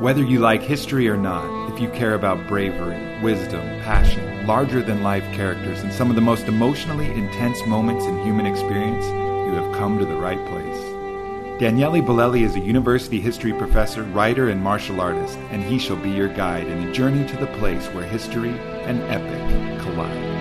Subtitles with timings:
[0.00, 5.02] Whether you like history or not, if you care about bravery, wisdom, passion, larger than
[5.02, 9.74] life characters, and some of the most emotionally intense moments in human experience, you have
[9.74, 11.58] come to the right place.
[11.58, 16.10] Daniele Bolelli is a university history professor, writer, and martial artist, and he shall be
[16.10, 18.50] your guide in a journey to the place where history
[18.84, 20.37] and epic collide.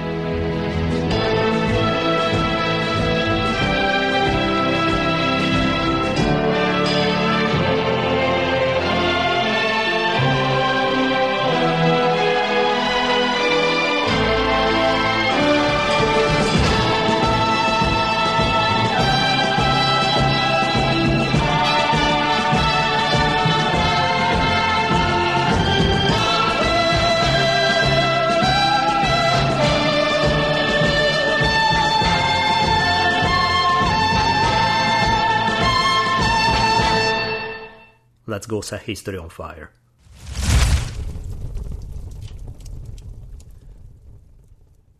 [38.37, 39.71] Let's go set history on fire.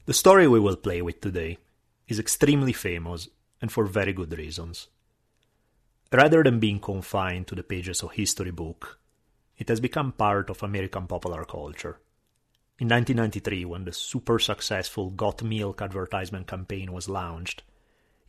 [0.08, 1.60] The story we will play with today
[2.08, 3.30] is extremely famous
[3.62, 4.88] and for very good reasons.
[6.12, 8.98] Rather than being confined to the pages of history book,
[9.60, 12.00] it has become part of American popular culture.
[12.80, 17.62] In 1993, when the super successful Got Milk advertisement campaign was launched,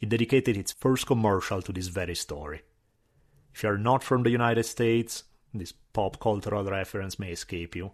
[0.00, 2.60] it dedicated its first commercial to this very story.
[3.54, 7.92] If you are not from the United States, this pop cultural reference may escape you,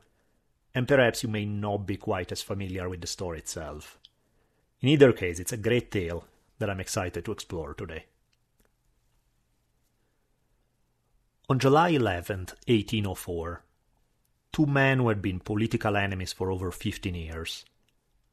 [0.74, 3.98] and perhaps you may not be quite as familiar with the story itself.
[4.80, 6.26] In either case, it's a great tale
[6.58, 8.06] that I'm excited to explore today.
[11.48, 13.62] On July 11, 1804,
[14.52, 17.64] two men who had been political enemies for over 15 years,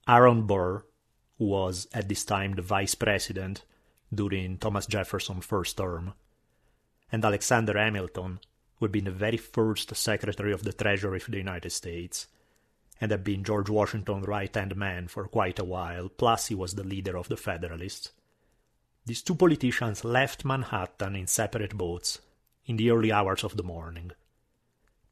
[0.08, 0.83] Aaron Burr,
[1.38, 3.63] who was at this time the vice president
[4.13, 6.13] during Thomas Jefferson's first term,
[7.11, 8.39] and Alexander Hamilton,
[8.75, 12.27] who had been the very first Secretary of the Treasury of the United States,
[12.99, 16.75] and had been George Washington's right hand man for quite a while, plus he was
[16.75, 18.11] the leader of the Federalists.
[19.05, 22.19] These two politicians left Manhattan in separate boats
[22.66, 24.11] in the early hours of the morning.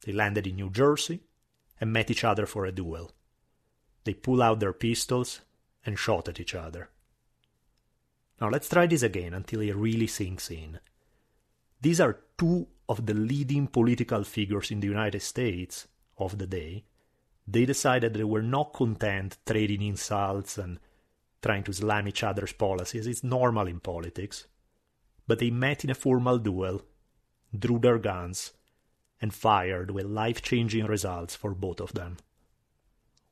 [0.05, 1.21] They landed in New Jersey
[1.81, 3.11] and met each other for a duel.
[4.03, 5.41] They pulled out their pistols
[5.85, 6.89] and shot at each other.
[8.39, 10.79] Now let's try this again until it really sinks in.
[11.81, 16.83] These are two of the leading political figures in the United States of the day.
[17.47, 20.79] They decided they were not content trading insults and
[21.41, 23.07] trying to slam each other's policies.
[23.07, 24.47] It's normal in politics.
[25.27, 26.81] But they met in a formal duel,
[27.57, 28.51] drew their guns,
[29.21, 32.17] and fired with life changing results for both of them.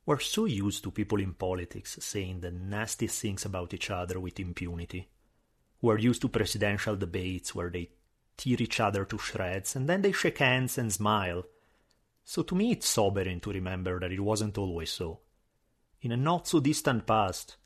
[0.06, 4.40] We're so used to people in politics saying the nastiest things about each other with
[4.40, 5.08] impunity.
[5.82, 7.90] We're used to presidential debates where they
[8.38, 11.44] tear each other to shreds, and then they shake hands and smile.
[12.24, 15.20] So to me, it's sobering to remember that it wasn't always so.
[16.00, 17.56] In a not so distant past,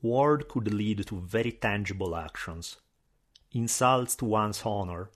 [0.00, 2.76] war could lead to very tangible actions.
[3.52, 5.10] Insults to one's honor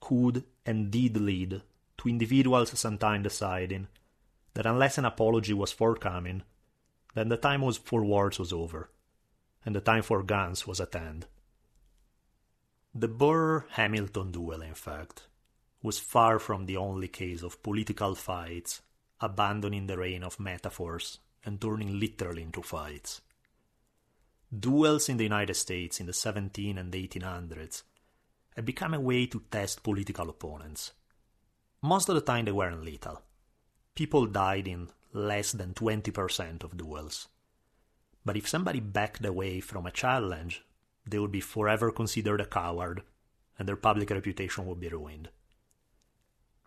[0.00, 1.62] could and did lead
[1.98, 3.88] to individuals sometimes deciding
[4.54, 6.42] that unless an apology was forthcoming,
[7.14, 8.90] then the time was for wars was over,
[9.64, 11.26] and the time for guns was at hand.
[12.98, 15.28] The Burr Hamilton duel, in fact,
[15.84, 18.82] was far from the only case of political fights
[19.20, 23.20] abandoning the reign of metaphors and turning literally into fights.
[24.52, 27.84] Duels in the United States in the 17 and 1800s
[28.56, 30.90] had become a way to test political opponents.
[31.80, 33.22] Most of the time, they weren't lethal.
[33.94, 37.28] People died in less than 20% of duels.
[38.24, 40.64] But if somebody backed away from a challenge,
[41.10, 43.02] they would be forever considered a coward,
[43.58, 45.28] and their public reputation would be ruined.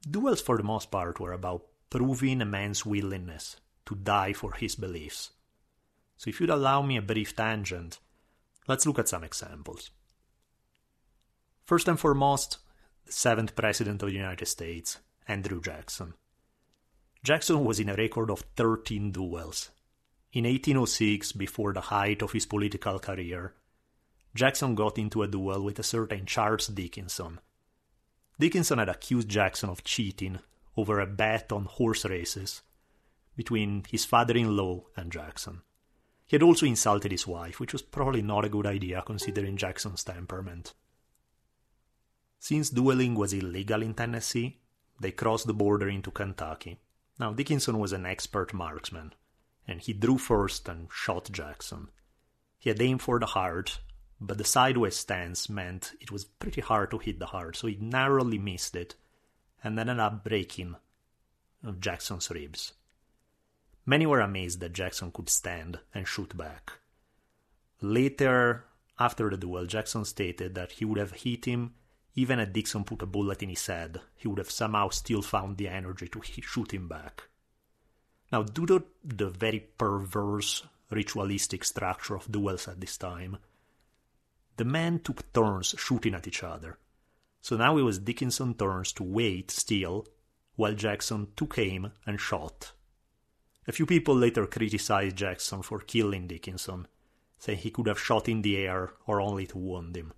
[0.09, 4.75] Duels, for the most part, were about proving a man's willingness to die for his
[4.75, 5.31] beliefs.
[6.17, 7.99] So, if you'd allow me a brief tangent,
[8.67, 9.91] let's look at some examples.
[11.65, 12.57] First and foremost,
[13.05, 16.13] the seventh President of the United States, Andrew Jackson.
[17.23, 19.69] Jackson was in a record of 13 duels.
[20.33, 23.53] In 1806, before the height of his political career,
[24.33, 27.39] Jackson got into a duel with a certain Charles Dickinson.
[28.39, 30.39] Dickinson had accused Jackson of cheating
[30.77, 32.61] over a bet on horse races
[33.35, 35.61] between his father in law and Jackson.
[36.27, 40.03] He had also insulted his wife, which was probably not a good idea considering Jackson's
[40.03, 40.73] temperament.
[42.39, 44.61] Since dueling was illegal in Tennessee,
[44.99, 46.79] they crossed the border into Kentucky.
[47.19, 49.13] Now, Dickinson was an expert marksman,
[49.67, 51.89] and he drew first and shot Jackson.
[52.57, 53.79] He had aimed for the heart,
[54.21, 57.75] but the sideways stance meant it was pretty hard to hit the heart, so he
[57.81, 58.95] narrowly missed it
[59.63, 60.75] and ended up breaking
[61.79, 62.73] Jackson's ribs.
[63.85, 66.73] Many were amazed that Jackson could stand and shoot back.
[67.81, 68.65] Later,
[68.99, 71.73] after the duel, Jackson stated that he would have hit him
[72.15, 74.01] even if Dickinson put a bullet in his head.
[74.15, 77.23] He would have somehow still found the energy to shoot him back.
[78.31, 83.37] Now, due to the very perverse ritualistic structure of duels at this time,
[84.61, 86.77] the men took turns shooting at each other.
[87.41, 90.05] So now it was Dickinson's turns to wait still,
[90.55, 92.73] while Jackson took aim and shot.
[93.67, 96.87] A few people later criticized Jackson for killing Dickinson,
[97.39, 100.13] saying he could have shot in the air or only to wound him.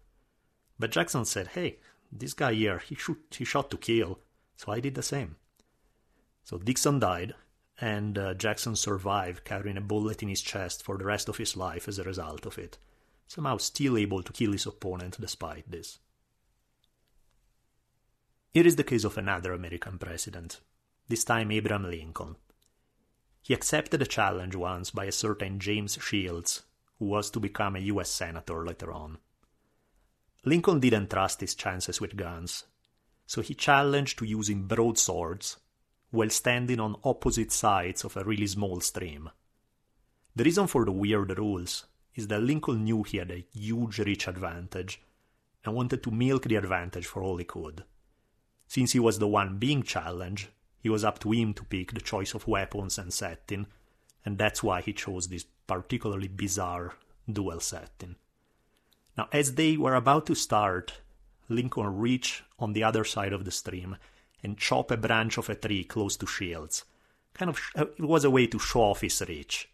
[0.77, 1.79] But Jackson said, hey,
[2.11, 4.19] this guy here, he, shoot, he shot to kill,
[4.57, 5.37] so I did the same.
[6.43, 7.33] So Dickinson died,
[7.79, 11.55] and uh, Jackson survived, carrying a bullet in his chest for the rest of his
[11.55, 12.77] life as a result of it,
[13.33, 15.97] somehow still able to kill his opponent despite this.
[18.51, 20.59] Here is the case of another American president,
[21.07, 22.35] this time Abraham Lincoln.
[23.41, 26.61] He accepted a challenge once by a certain James Shields,
[26.99, 29.17] who was to become a US Senator later on.
[30.45, 32.65] Lincoln didn't trust his chances with guns,
[33.25, 35.57] so he challenged to using broadswords
[36.11, 39.31] while standing on opposite sides of a really small stream.
[40.35, 44.27] The reason for the weird rules is that Lincoln knew he had a huge rich
[44.27, 45.01] advantage
[45.65, 47.83] and wanted to milk the advantage for all he could.
[48.67, 50.49] Since he was the one being challenged,
[50.83, 53.67] it was up to him to pick the choice of weapons and setting,
[54.25, 56.93] and that's why he chose this particularly bizarre
[57.31, 58.15] duel setting.
[59.17, 60.93] Now, as they were about to start,
[61.49, 63.97] Lincoln reached on the other side of the stream
[64.41, 66.83] and chop a branch of a tree close to Shields.
[67.33, 69.69] Kind of, uh, it was a way to show off his reach.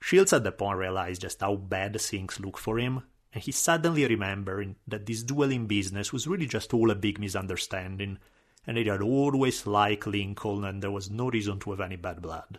[0.00, 3.02] Shields at the point realized just how bad things looked for him,
[3.32, 8.18] and he suddenly remembered that this dueling business was really just all a big misunderstanding,
[8.66, 12.22] and they had always liked Lincoln, and there was no reason to have any bad
[12.22, 12.58] blood.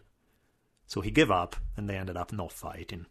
[0.86, 3.06] So he gave up, and they ended up not fighting.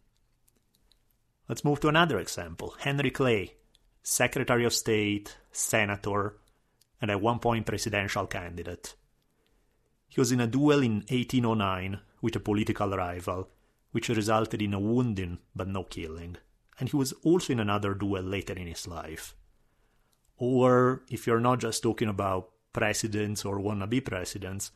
[1.47, 3.55] Let's move to another example Henry Clay,
[4.03, 6.37] Secretary of State, Senator,
[7.01, 8.95] and at one point presidential candidate.
[10.07, 13.49] He was in a duel in 1809 with a political rival,
[13.91, 16.37] which resulted in a wounding but no killing,
[16.79, 19.35] and he was also in another duel later in his life.
[20.37, 24.71] Or, if you're not just talking about presidents or wannabe presidents,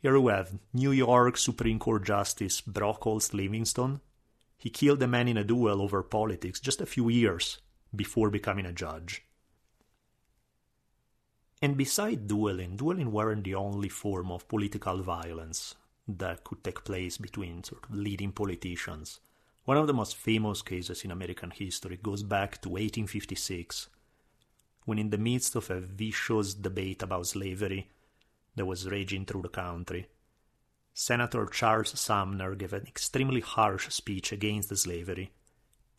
[0.00, 4.00] here we have New York Supreme Court Justice Brockholst Livingston.
[4.56, 7.58] He killed a man in a duel over politics just a few years
[7.94, 9.24] before becoming a judge.
[11.60, 15.74] And beside dueling, dueling weren't the only form of political violence
[16.08, 19.20] that could take place between sort of leading politicians.
[19.64, 23.88] One of the most famous cases in American history goes back to 1856,
[24.86, 27.90] when, in the midst of a vicious debate about slavery
[28.56, 30.08] that was raging through the country,
[30.94, 35.30] Senator Charles Sumner gave an extremely harsh speech against slavery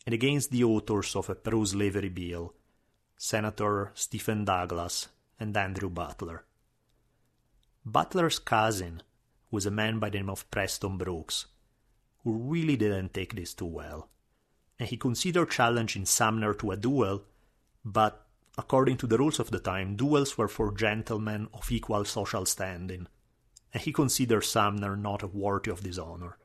[0.04, 2.52] and against the authors of a pro slavery bill,
[3.16, 5.08] Senator Stephen Douglas
[5.38, 6.44] and Andrew Butler.
[7.86, 9.02] Butler's cousin
[9.50, 11.46] was a man by the name of Preston Brooks,
[12.22, 14.08] who really didn't take this too well,
[14.78, 17.24] and he considered challenging Sumner to a duel,
[17.84, 18.26] but
[18.56, 23.06] according to the rules of the time, duels were for gentlemen of equal social standing,
[23.72, 26.36] and he considered Sumner not worthy of this honor.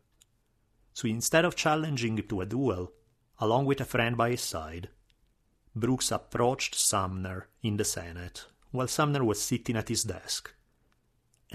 [0.94, 2.94] So instead of challenging him to a duel,
[3.40, 4.90] along with a friend by his side,
[5.76, 10.54] Brooks approached Sumner in the Senate while Sumner was sitting at his desk.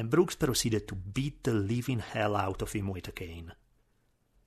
[0.00, 3.52] And Brooks proceeded to beat the living hell out of him with a cane.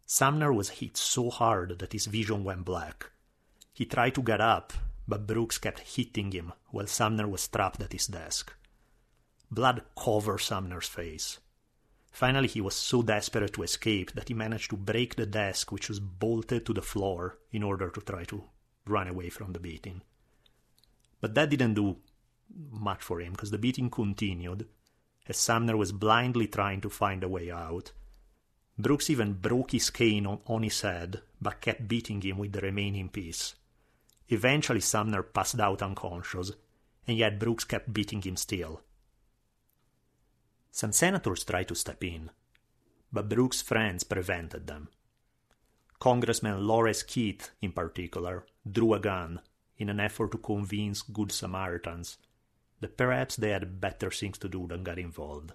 [0.03, 3.11] Sumner was hit so hard that his vision went black.
[3.71, 4.73] He tried to get up,
[5.07, 8.51] but Brooks kept hitting him while Sumner was trapped at his desk.
[9.51, 11.37] Blood covered Sumner's face.
[12.11, 15.87] Finally, he was so desperate to escape that he managed to break the desk, which
[15.87, 18.43] was bolted to the floor, in order to try to
[18.87, 20.01] run away from the beating.
[21.21, 21.97] But that didn't do
[22.71, 24.67] much for him because the beating continued
[25.27, 27.91] as Sumner was blindly trying to find a way out.
[28.77, 32.61] Brooks even broke his cane on, on his head, but kept beating him with the
[32.61, 33.55] remaining piece.
[34.29, 36.51] Eventually, Sumner passed out unconscious,
[37.07, 38.81] and yet Brooks kept beating him still.
[40.71, 42.31] Some senators tried to step in,
[43.11, 44.89] but Brooks' friends prevented them.
[45.99, 49.39] Congressman Lawrence Keitt, in particular, drew a gun
[49.77, 52.17] in an effort to convince Good Samaritans
[52.83, 55.53] that perhaps they had better things to do than get involved.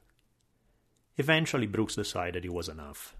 [1.16, 3.16] Eventually, Brooks decided it was enough.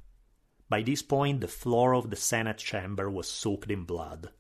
[0.69, 4.31] By this point, the floor of the Senate chamber was soaked in blood.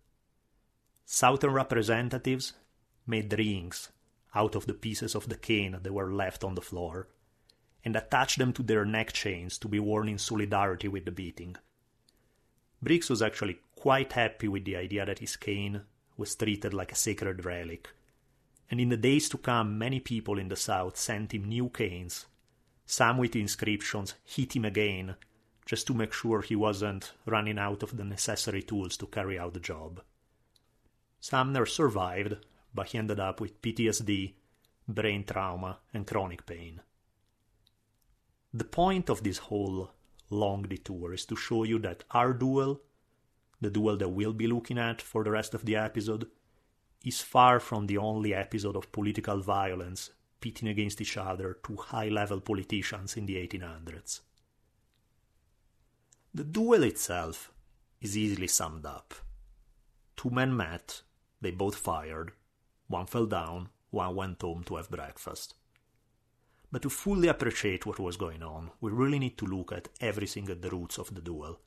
[1.04, 2.52] Southern representatives
[3.06, 3.90] made rings
[4.34, 7.08] out of the pieces of the cane that were left on the floor
[7.84, 11.56] and attached them to their neck chains to be worn in solidarity with the beating.
[12.82, 15.82] Briggs was actually quite happy with the idea that his cane
[16.16, 17.88] was treated like a sacred relic,
[18.70, 22.26] and in the days to come, many people in the South sent him new canes,
[22.84, 25.16] some with inscriptions, hit him again,
[25.66, 29.54] just to make sure he wasn't running out of the necessary tools to carry out
[29.54, 30.02] the job.
[31.20, 32.36] Sumner survived,
[32.74, 34.34] but he ended up with PTSD,
[34.86, 36.80] brain trauma, and chronic pain.
[38.54, 39.90] The point of this whole
[40.30, 42.80] long detour is to show you that our duel,
[43.60, 46.30] the duel that we'll be looking at for the rest of the episode,
[47.08, 50.10] is far from the only episode of political violence
[50.40, 54.20] pitting against each other two high level politicians in the 1800s.
[56.34, 57.50] The duel itself
[58.00, 59.14] is easily summed up.
[60.16, 61.02] Two men met,
[61.40, 62.32] they both fired,
[62.86, 65.54] one fell down, one went home to have breakfast.
[66.70, 70.50] But to fully appreciate what was going on, we really need to look at everything
[70.50, 71.58] at the roots of the duel.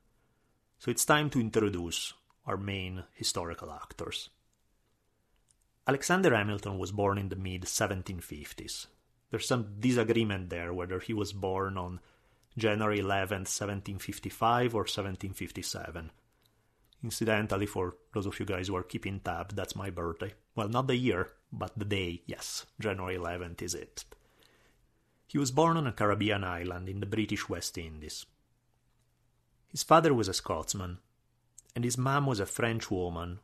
[0.77, 2.13] So it's time to introduce
[2.45, 4.29] our main historical actors.
[5.91, 8.87] Alexander Hamilton was born in the mid 1750s.
[9.29, 11.99] There's some disagreement there whether he was born on
[12.57, 16.11] January 11, 1755 or 1757.
[17.03, 20.33] Incidentally, for those of you guys who are keeping tab, that's my birthday.
[20.55, 22.65] Well, not the year, but the day, yes.
[22.79, 24.05] January 11th is it.
[25.27, 28.25] He was born on a Caribbean island in the British West Indies.
[29.67, 30.99] His father was a Scotsman,
[31.75, 33.39] and his mom was a French woman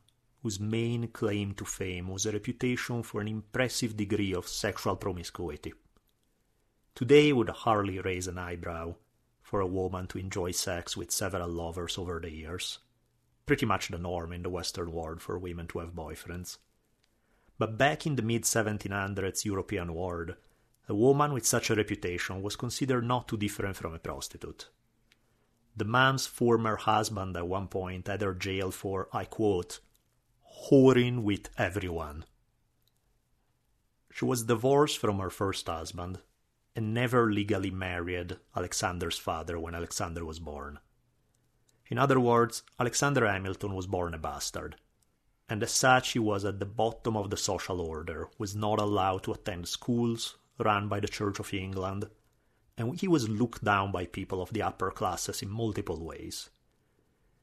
[0.48, 5.74] whose main claim to fame was a reputation for an impressive degree of sexual promiscuity.
[6.96, 8.96] Today would hardly raise an eyebrow
[9.42, 12.80] for a woman to enjoy sex with several lovers over the years.
[13.46, 16.60] Pretty much the norm in the Western world for women to have boyfriends.
[17.58, 20.36] But back in the mid 1700s European world,
[20.88, 24.70] a woman with such a reputation was considered not too different from a prostitute.
[25.75, 29.82] The man's former husband at one point had her jailed for, I quote,
[30.66, 32.26] whoring with everyone.
[34.12, 36.20] She was divorced from her first husband
[36.76, 40.80] and never legally married Alexander's father when Alexander was born.
[41.90, 44.76] In other words, Alexander Hamilton was born a bastard,
[45.48, 49.24] and as such he was at the bottom of the social order, was not allowed
[49.24, 52.10] to attend schools, run by the Church of England,
[52.78, 56.50] and he was looked down by people of the upper classes in multiple ways.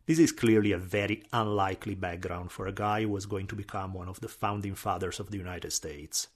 [0.07, 3.95] This is clearly a very unlikely background for a guy who was going to become
[3.95, 6.29] one of the founding fathers of the United States.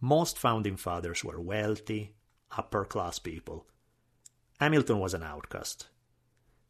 [0.00, 2.14] Most founding fathers were wealthy,
[2.56, 3.66] upper class people.
[4.60, 5.88] Hamilton was an outcast.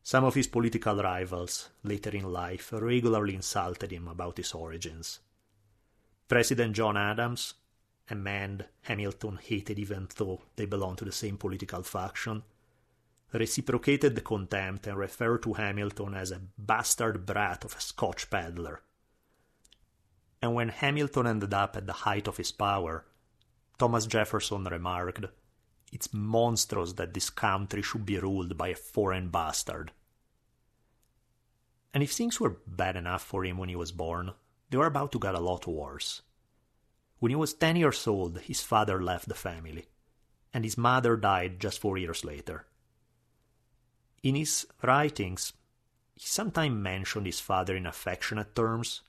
[0.03, 5.21] Some of his political rivals, later in life, regularly insulted him about his origins.
[6.27, 7.55] President John Adams
[8.11, 12.43] a man Hamilton hated even though they belonged to the same political faction,
[13.33, 18.81] reciprocated the contempt and referred to Hamilton as a bastard brat of a Scotch peddler.
[20.41, 23.05] And when Hamilton ended up at the height of his power,
[23.79, 25.27] Thomas Jefferson remarked,
[25.93, 29.93] It's monstrous that this country should be ruled by a foreign bastard.
[31.93, 34.33] And if things were bad enough for him when he was born,
[34.71, 36.23] they were about to get a lot worse.
[37.19, 39.87] When he was 10 years old, his father left the family,
[40.55, 42.68] and his mother died just four years later.
[44.23, 45.53] In his writings,
[46.15, 49.03] he sometimes mentioned his father in affectionate terms,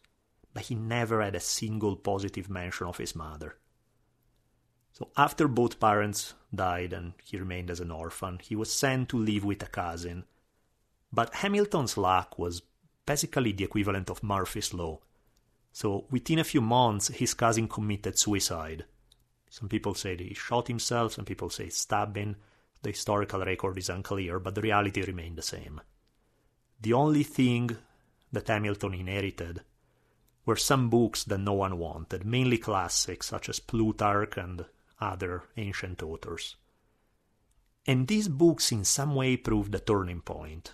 [0.54, 3.56] but he never had a single positive mention of his mother.
[4.92, 9.18] So, after both parents died and he remained as an orphan, he was sent to
[9.18, 10.26] live with a cousin.
[11.12, 12.62] But Hamilton's luck was
[13.06, 15.00] basically the equivalent of Murphy's Law
[15.72, 18.86] so within a few months, his cousin committed suicide.
[19.50, 22.36] Some people say he shot himself, some people say stabbing.
[22.82, 25.82] The historical record is unclear, but the reality remained the same.
[26.82, 27.76] The only thing
[28.32, 29.62] that Hamilton inherited
[30.46, 34.66] were some books that no one wanted, mainly classics such as Plutarch and
[35.02, 36.56] other ancient authors.
[37.86, 40.74] And these books in some way proved the turning point.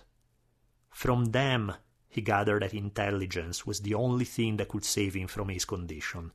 [0.90, 1.74] From them,
[2.08, 6.32] he gathered that intelligence was the only thing that could save him from his condition,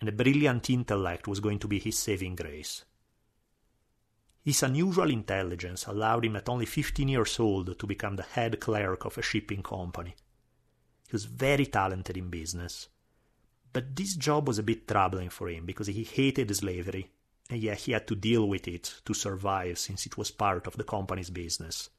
[0.00, 2.84] and a brilliant intellect was going to be his saving grace.
[4.46, 9.04] His unusual intelligence allowed him at only 15 years old to become the head clerk
[9.04, 10.14] of a shipping company.
[11.08, 12.86] He was very talented in business.
[13.72, 17.10] But this job was a bit troubling for him because he hated slavery,
[17.50, 20.76] and yet he had to deal with it to survive since it was part of
[20.76, 21.90] the company's business.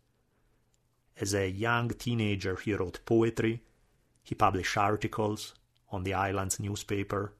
[1.19, 3.61] As a young teenager, he wrote poetry,
[4.23, 5.53] he published articles
[5.89, 7.33] on the island's newspaper,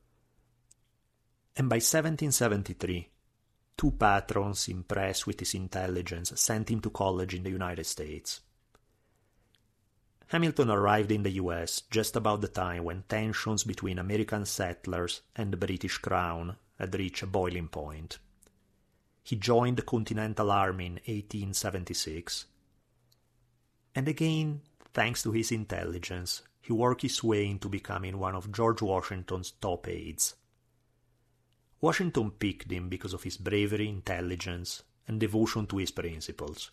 [1.56, 3.08] And by 1773,
[3.78, 8.42] two patrons impressed with his intelligence sent him to college in the United States.
[10.30, 15.54] Hamilton arrived in the US just about the time when tensions between American settlers and
[15.54, 18.18] the British Crown had reached a boiling point.
[19.24, 22.46] He joined the Continental Army in 1876.
[23.96, 24.62] And again,
[24.94, 29.88] thanks to his intelligence, he worked his way into becoming one of George Washington's top
[29.88, 30.36] aides.
[31.80, 36.72] Washington picked him because of his bravery, intelligence, and devotion to his principles.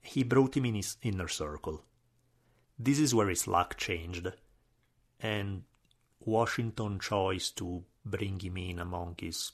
[0.00, 1.82] He brought him in his inner circle.
[2.78, 4.32] This is where his luck changed,
[5.20, 5.64] and
[6.20, 9.52] Washington's choice to bring him in among his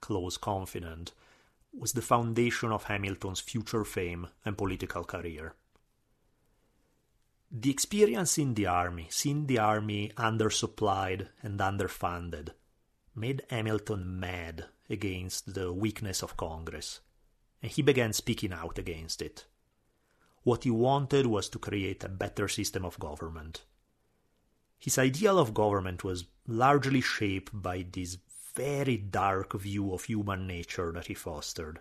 [0.00, 1.12] close confidant
[1.72, 5.54] was the foundation of Hamilton's future fame and political career.
[7.50, 12.50] The experience in the army, seeing the army undersupplied and underfunded,
[13.20, 17.00] made Hamilton mad against the weakness of Congress,
[17.62, 19.44] and he began speaking out against it.
[20.42, 23.64] What he wanted was to create a better system of government.
[24.78, 28.16] His ideal of government was largely shaped by this
[28.54, 31.80] very dark view of human nature that he fostered.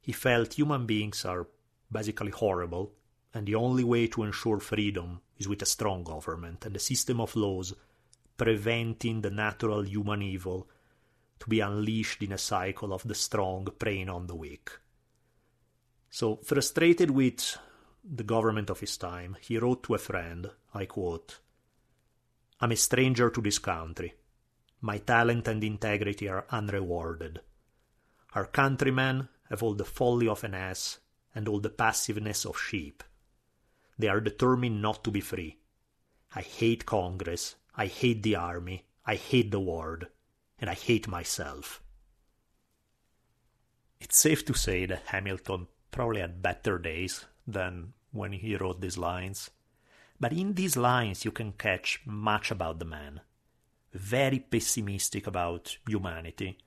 [0.00, 1.48] He felt human beings are
[1.92, 2.94] basically horrible,
[3.34, 7.20] and the only way to ensure freedom is with a strong government and a system
[7.20, 7.74] of laws
[8.36, 10.68] preventing the natural human evil
[11.38, 14.70] to be unleashed in a cycle of the strong preying on the weak.
[16.10, 17.58] So, frustrated with
[18.04, 21.40] the government of his time, he wrote to a friend, I quote,
[22.60, 24.14] I'm a stranger to this country.
[24.80, 27.40] My talent and integrity are unrewarded.
[28.34, 30.98] Our countrymen have all the folly of an ass
[31.34, 33.02] and all the passiveness of sheep.
[33.98, 35.58] They are determined not to be free.
[36.34, 40.06] I hate Congress, I hate the army, I hate the world,
[40.60, 41.82] and I hate myself.
[44.00, 48.98] It's safe to say that Hamilton probably had better days than when he wrote these
[48.98, 49.50] lines.
[50.20, 53.20] But in these lines, you can catch much about the man.
[53.92, 56.58] Very pessimistic about humanity.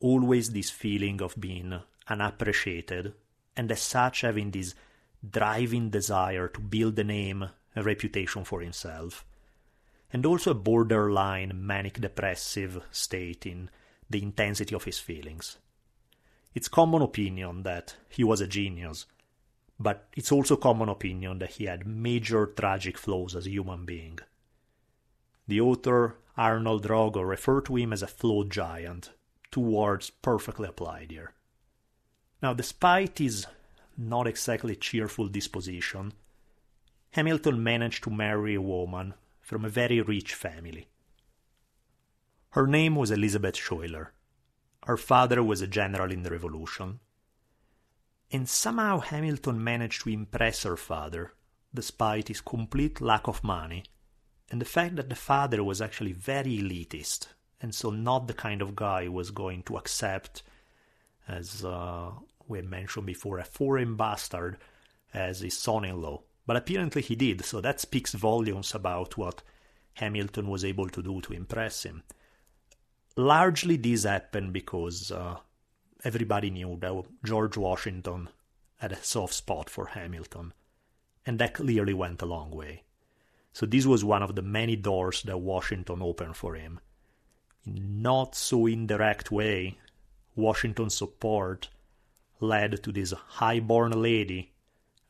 [0.00, 3.14] Always this feeling of being unappreciated,
[3.56, 4.74] and as such having this
[5.28, 9.24] driving desire to build a name, a reputation for himself.
[10.12, 13.70] And also a borderline manic depressive state in
[14.08, 15.58] the intensity of his feelings.
[16.54, 19.06] It's common opinion that he was a genius,
[19.78, 24.18] but it's also common opinion that he had major tragic flaws as a human being.
[25.46, 29.10] The author Arnold Rogow referred to him as a flawed giant,
[29.50, 31.32] two words perfectly applied here.
[32.42, 33.46] Now, despite his
[33.96, 36.12] not exactly cheerful disposition,
[37.12, 39.14] Hamilton managed to marry a woman
[39.48, 40.86] from a very rich family.
[42.50, 44.12] Her name was Elizabeth Schuyler.
[44.84, 47.00] Her father was a general in the Revolution,
[48.30, 51.32] and somehow Hamilton managed to impress her father,
[51.72, 53.84] despite his complete lack of money,
[54.50, 57.28] and the fact that the father was actually very elitist,
[57.62, 60.42] and so not the kind of guy who was going to accept,
[61.26, 62.10] as uh,
[62.46, 64.58] we mentioned before, a foreign bastard
[65.14, 66.20] as his son in law.
[66.48, 69.42] But apparently he did, so that speaks volumes about what
[69.92, 72.04] Hamilton was able to do to impress him.
[73.16, 75.36] Largely this happened because uh,
[76.04, 78.30] everybody knew that George Washington
[78.78, 80.54] had a soft spot for Hamilton,
[81.26, 82.84] and that clearly went a long way.
[83.52, 86.80] So this was one of the many doors that Washington opened for him.
[87.66, 89.76] In not so indirect way,
[90.34, 91.68] Washington's support
[92.40, 94.52] led to this high-born lady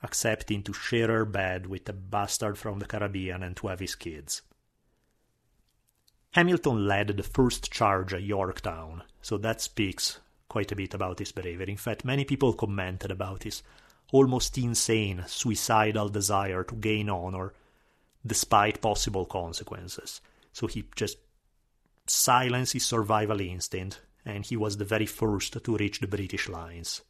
[0.02, 3.94] accepting to share her bed with a bastard from the Caribbean and to have his
[3.94, 4.42] kids.
[6.32, 11.32] Hamilton led the first charge at Yorktown, so that speaks quite a bit about his
[11.32, 11.70] bravery.
[11.70, 13.62] In fact, many people commented about his
[14.12, 17.52] almost insane, suicidal desire to gain honor
[18.26, 20.20] despite possible consequences.
[20.52, 21.18] So he just
[22.06, 27.02] silenced his survival instinct, and he was the very first to reach the British lines.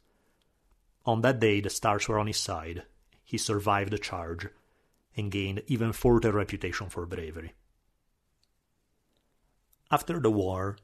[1.09, 2.83] On that day, the stars were on his side.
[3.23, 4.47] He survived the charge
[5.17, 7.53] and gained even further reputation for bravery.
[9.89, 10.77] After the war,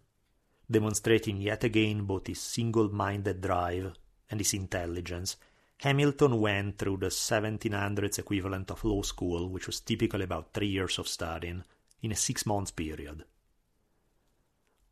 [0.69, 3.93] demonstrating yet again both his single minded drive
[4.27, 5.37] and his intelligence,
[5.81, 10.97] Hamilton went through the 1700s equivalent of law school, which was typically about three years
[10.97, 11.63] of studying,
[12.01, 13.25] in a six month period.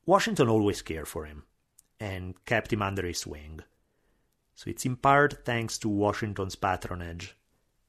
[0.06, 1.42] Washington always cared for him
[2.00, 3.62] and kept him under his wing.
[4.56, 7.36] So it's in part thanks to Washington's patronage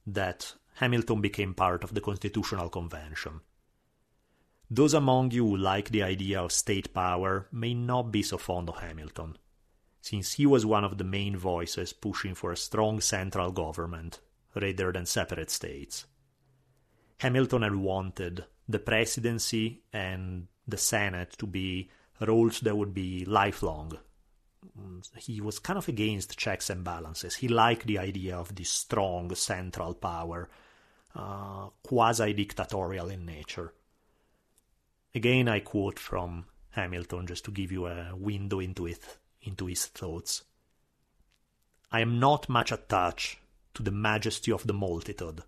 [0.07, 3.41] that Hamilton became part of the Constitutional Convention.
[4.69, 8.69] Those among you who like the idea of state power may not be so fond
[8.69, 9.37] of Hamilton,
[10.01, 14.19] since he was one of the main voices pushing for a strong central government
[14.55, 16.05] rather than separate states.
[17.19, 23.97] Hamilton had wanted the presidency and the Senate to be roles that would be lifelong.
[25.17, 27.35] He was kind of against checks and balances.
[27.35, 30.49] He liked the idea of this strong central power,
[31.15, 33.73] uh, quasi dictatorial in nature.
[35.13, 39.85] Again, I quote from Hamilton just to give you a window into it, into his
[39.85, 40.43] thoughts.
[41.91, 43.37] I am not much attached
[43.75, 45.43] to the majesty of the multitude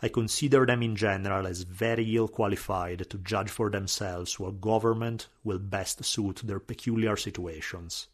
[0.00, 5.28] I consider them in general as very ill qualified to judge for themselves what government
[5.42, 8.06] will best suit their peculiar situations.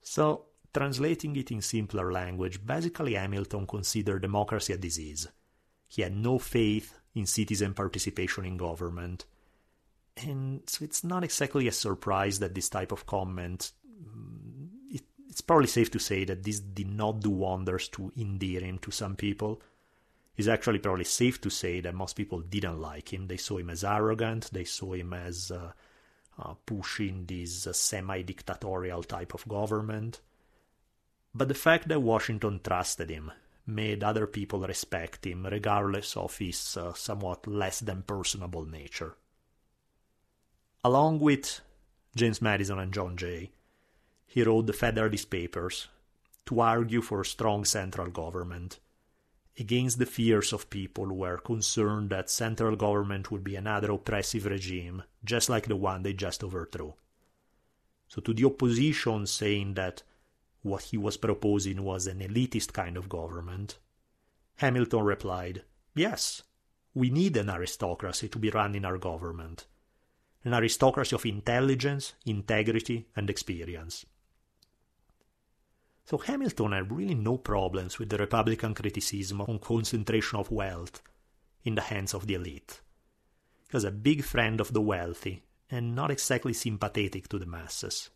[0.00, 5.28] So, translating it in simpler language, basically Hamilton considered democracy a disease.
[5.88, 9.26] He had no faith in citizen participation in government.
[10.16, 15.42] And so it's not exactly a surprise that this type of comment mm, it, it's
[15.42, 19.16] probably safe to say that this did not do wonders to endear him to some
[19.16, 19.60] people
[20.36, 23.26] it's actually probably safe to say that most people didn't like him.
[23.26, 25.72] They saw him as arrogant, they saw him as uh,
[26.38, 30.20] uh, pushing this uh, semi dictatorial type of government.
[31.34, 33.32] But the fact that Washington trusted him
[33.66, 39.14] made other people respect him, regardless of his uh, somewhat less than personable nature.
[40.84, 41.60] Along with
[42.16, 43.52] James Madison and John Jay,
[44.26, 45.88] he wrote the Federalist Papers
[46.46, 48.80] to argue for a strong central government
[49.58, 54.46] against the fears of people who were concerned that central government would be another oppressive
[54.46, 56.94] regime, just like the one they just overthrew.
[58.08, 60.02] So, to the opposition saying that
[60.62, 63.78] what he was proposing was an elitist kind of government,
[64.56, 66.42] Hamilton replied, Yes,
[66.94, 69.66] we need an aristocracy to be running our government,
[70.44, 74.06] an aristocracy of intelligence, integrity, and experience.
[76.04, 81.00] So Hamilton had really no problems with the Republican criticism on concentration of wealth
[81.64, 82.80] in the hands of the elite.
[83.70, 88.10] He was a big friend of the wealthy and not exactly sympathetic to the masses.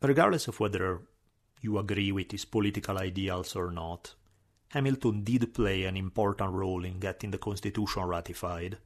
[0.00, 1.02] Regardless of whether
[1.60, 4.14] you agree with his political ideals or not,
[4.68, 8.78] Hamilton did play an important role in getting the Constitution ratified,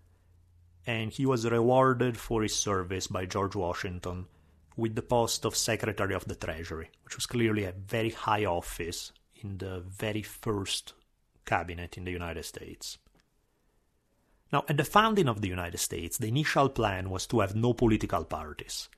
[0.87, 4.27] and he was rewarded for his service by George Washington
[4.77, 9.13] with the post of Secretary of the Treasury, which was clearly a very high office
[9.35, 10.93] in the very first
[11.45, 12.99] cabinet in the United States.
[14.53, 17.73] Now, at the founding of the United States, the initial plan was to have no
[17.73, 18.89] political parties.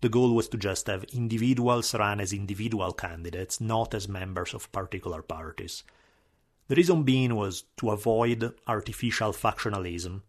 [0.00, 4.72] The goal was to just have individuals run as individual candidates, not as members of
[4.72, 5.84] particular parties.
[6.68, 10.22] The reason being was to avoid artificial factionalism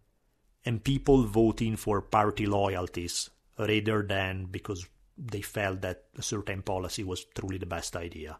[0.65, 3.29] and people voting for party loyalties
[3.62, 4.86] rather than because
[5.17, 8.39] they felt that a certain policy was truly the best idea.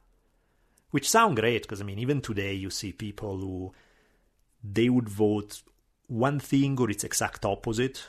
[0.90, 3.74] Which sound great because I mean even today you see people who
[4.64, 5.62] they would vote
[6.08, 8.04] one thing or its exact opposite.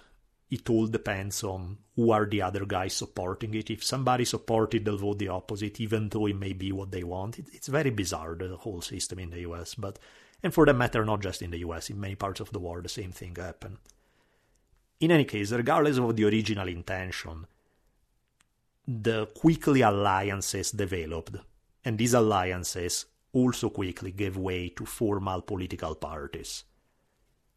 [0.50, 3.70] It all depends on who are the other guys supporting it.
[3.70, 7.38] If somebody supported, they'll vote the opposite, even though it may be what they want.
[7.38, 9.98] It, it's very bizarre the whole system in the US, but
[10.42, 12.84] and for that matter, not just in the US, in many parts of the world,
[12.84, 13.78] the same thing happened.
[15.02, 17.44] In any case, regardless of the original intention,
[18.86, 21.34] the quickly alliances developed,
[21.84, 26.62] and these alliances also quickly gave way to formal political parties.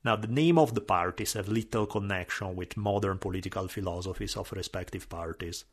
[0.04, 5.08] Now, the name of the parties have little connection with modern political philosophies of respective
[5.08, 5.66] parties.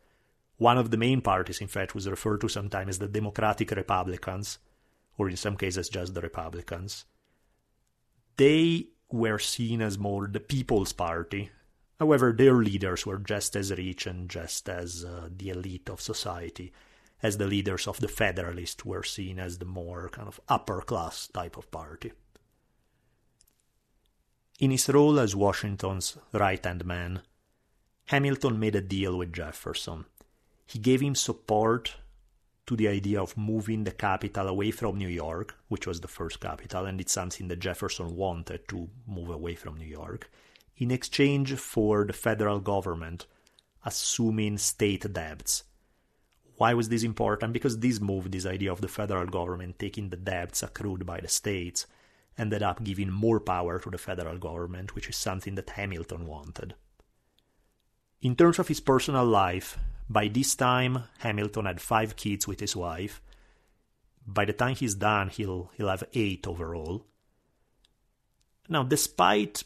[0.58, 4.58] One of the main parties, in fact, was referred to sometimes as the Democratic Republicans,
[5.16, 7.06] or in some cases just the Republicans.
[8.36, 11.50] They were seen as more the People's Party,
[12.02, 16.72] However, their leaders were just as rich and just as uh, the elite of society
[17.22, 21.28] as the leaders of the Federalists were seen as the more kind of upper class
[21.28, 22.10] type of party.
[24.58, 27.22] In his role as Washington's right hand man,
[28.06, 30.06] Hamilton made a deal with Jefferson.
[30.66, 31.94] He gave him support
[32.66, 36.40] to the idea of moving the capital away from New York, which was the first
[36.40, 40.28] capital, and it's something that Jefferson wanted to move away from New York
[40.82, 43.26] in exchange for the federal government
[43.84, 45.64] assuming state debts.
[46.56, 47.52] Why was this important?
[47.52, 51.28] Because this move, this idea of the federal government taking the debts accrued by the
[51.28, 51.86] states,
[52.38, 56.74] ended up giving more power to the federal government, which is something that Hamilton wanted.
[58.20, 62.76] In terms of his personal life, by this time Hamilton had five kids with his
[62.76, 63.20] wife.
[64.24, 67.04] By the time he's done, he'll he'll have eight overall.
[68.68, 69.64] Now, despite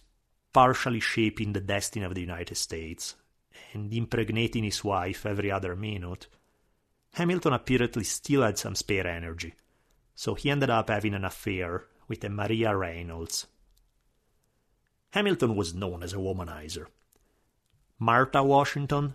[0.56, 3.14] partially shaping the destiny of the United States
[3.74, 6.28] and impregnating his wife every other minute,
[7.12, 9.52] Hamilton apparently still had some spare energy,
[10.14, 13.46] so he ended up having an affair with a Maria Reynolds.
[15.10, 16.86] Hamilton was known as a womanizer.
[17.98, 19.14] Martha Washington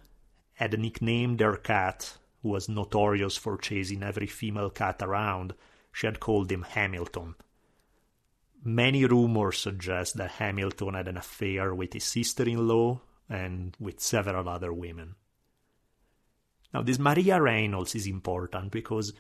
[0.54, 5.56] had nicknamed their cat, who was notorious for chasing every female cat around.
[5.92, 7.34] She had called him Hamilton.
[8.64, 14.00] Many rumors suggest that Hamilton had an affair with his sister in law and with
[14.00, 15.16] several other women.
[16.72, 19.14] Now, this Maria Reynolds is important because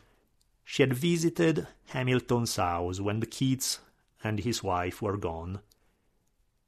[0.64, 3.80] she had visited Hamilton's house when the kids
[4.24, 5.62] and his wife were gone,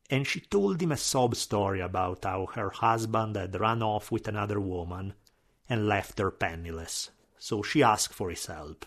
[0.09, 4.27] and she told him a sob story about how her husband had run off with
[4.27, 5.13] another woman
[5.69, 8.85] and left her penniless, so she asked for his help.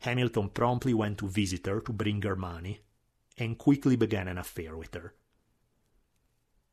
[0.00, 2.80] Hamilton promptly went to visit her to bring her money
[3.36, 5.14] and quickly began an affair with her.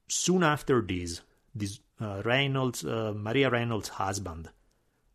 [0.07, 1.21] Soon after this,
[1.53, 4.49] this uh, Reynolds, uh, Maria Reynolds' husband,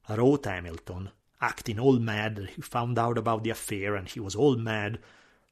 [0.08, 2.50] wrote Hamilton, acting all mad.
[2.56, 4.98] He found out about the affair and he was all mad,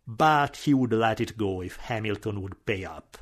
[0.06, 3.18] but he would let it go if Hamilton would pay up.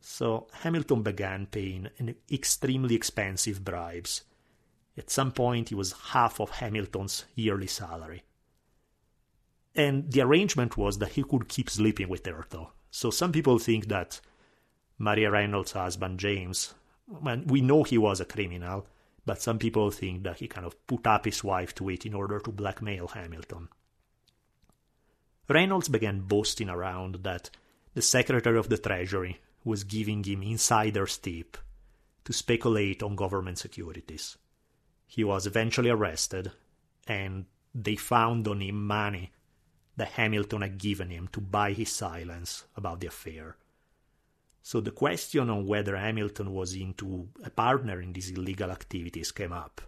[0.00, 1.88] So Hamilton began paying
[2.30, 4.22] extremely expensive bribes
[4.98, 8.22] at some point, it was half of Hamilton's yearly salary.
[9.74, 12.70] And the arrangement was that he could keep sleeping with though.
[12.90, 14.20] So some people think that
[14.98, 16.74] Maria Reynolds' husband, James,
[17.46, 18.86] we know he was a criminal,
[19.26, 22.14] but some people think that he kind of put up his wife to it in
[22.14, 23.68] order to blackmail Hamilton.
[25.48, 27.50] Reynolds began boasting around that
[27.94, 31.58] the Secretary of the Treasury was giving him insider's tip
[32.24, 34.38] to speculate on government securities.
[35.06, 36.52] He was eventually arrested,
[37.06, 39.32] and they found on him money
[39.96, 43.56] that Hamilton had given him to buy his silence about the affair.
[44.62, 49.52] So the question on whether Hamilton was into a partner in these illegal activities came
[49.52, 49.80] up.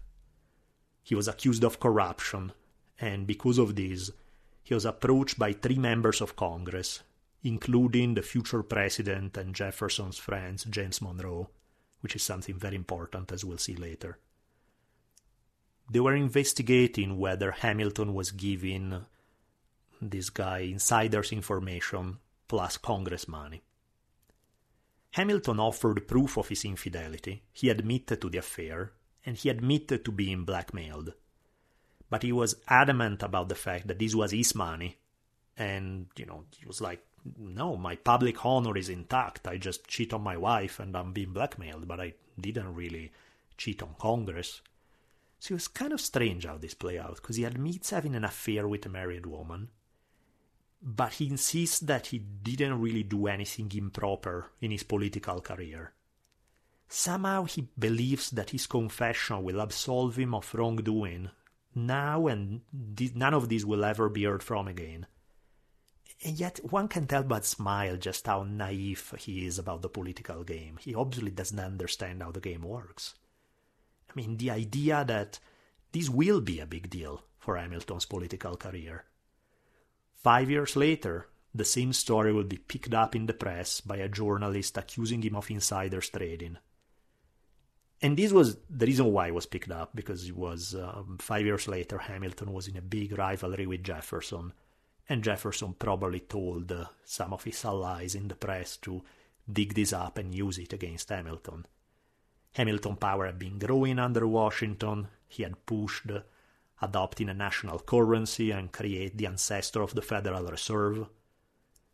[1.02, 2.52] He was accused of corruption,
[3.00, 4.10] and because of this,
[4.62, 7.02] he was approached by three members of Congress,
[7.42, 11.50] including the future president and Jefferson's friend James Monroe,
[12.00, 14.18] which is something very important as we'll see later
[15.90, 19.04] they were investigating whether Hamilton was giving
[20.00, 23.62] this guy insiders information plus Congress money.
[25.12, 27.42] Hamilton offered proof of his infidelity.
[27.52, 28.92] He admitted to the affair,
[29.24, 31.14] and he admitted to being blackmailed.
[32.10, 34.98] But he was adamant about the fact that this was his money,
[35.56, 37.04] and, you know, he was like,
[37.36, 39.48] no, my public honor is intact.
[39.48, 43.12] I just cheat on my wife and I'm being blackmailed, but I didn't really
[43.56, 44.62] cheat on Congress.
[45.38, 48.24] So it was kind of strange how this played out, because he admits having an
[48.24, 49.68] affair with a married woman,
[50.82, 55.92] but he insists that he didn't really do anything improper in his political career.
[56.88, 61.30] Somehow he believes that his confession will absolve him of wrongdoing
[61.74, 62.62] now and
[63.14, 65.06] none of this will ever be heard from again.
[66.24, 70.42] And yet one can't help but smile just how naive he is about the political
[70.42, 70.78] game.
[70.80, 73.14] He obviously doesn't understand how the game works.
[74.10, 75.38] I mean, the idea that
[75.92, 79.04] this will be a big deal for Hamilton's political career.
[80.22, 84.08] Five years later, the same story will be picked up in the press by a
[84.08, 86.58] journalist accusing him of insiders trading.
[88.00, 91.44] And this was the reason why it was picked up, because it was um, five
[91.44, 94.52] years later, Hamilton was in a big rivalry with Jefferson,
[95.08, 99.02] and Jefferson probably told uh, some of his allies in the press to
[99.50, 101.66] dig this up and use it against Hamilton.
[102.58, 105.06] Hamilton power had been growing under Washington.
[105.28, 106.10] He had pushed
[106.82, 111.06] adopting a national currency and create the ancestor of the Federal Reserve.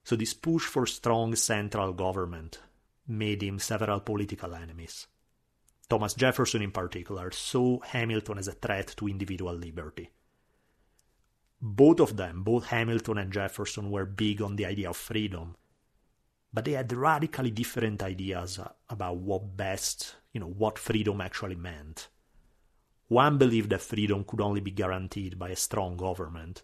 [0.05, 2.61] So this push for strong central government
[3.07, 5.07] made him several political enemies.
[5.87, 10.09] Thomas Jefferson in particular saw Hamilton as a threat to individual liberty.
[11.61, 15.57] Both of them, both Hamilton and Jefferson, were big on the idea of freedom,
[16.55, 22.09] but they had radically different ideas about what best you know, what freedom actually meant.
[23.09, 26.63] One believed that freedom could only be guaranteed by a strong government.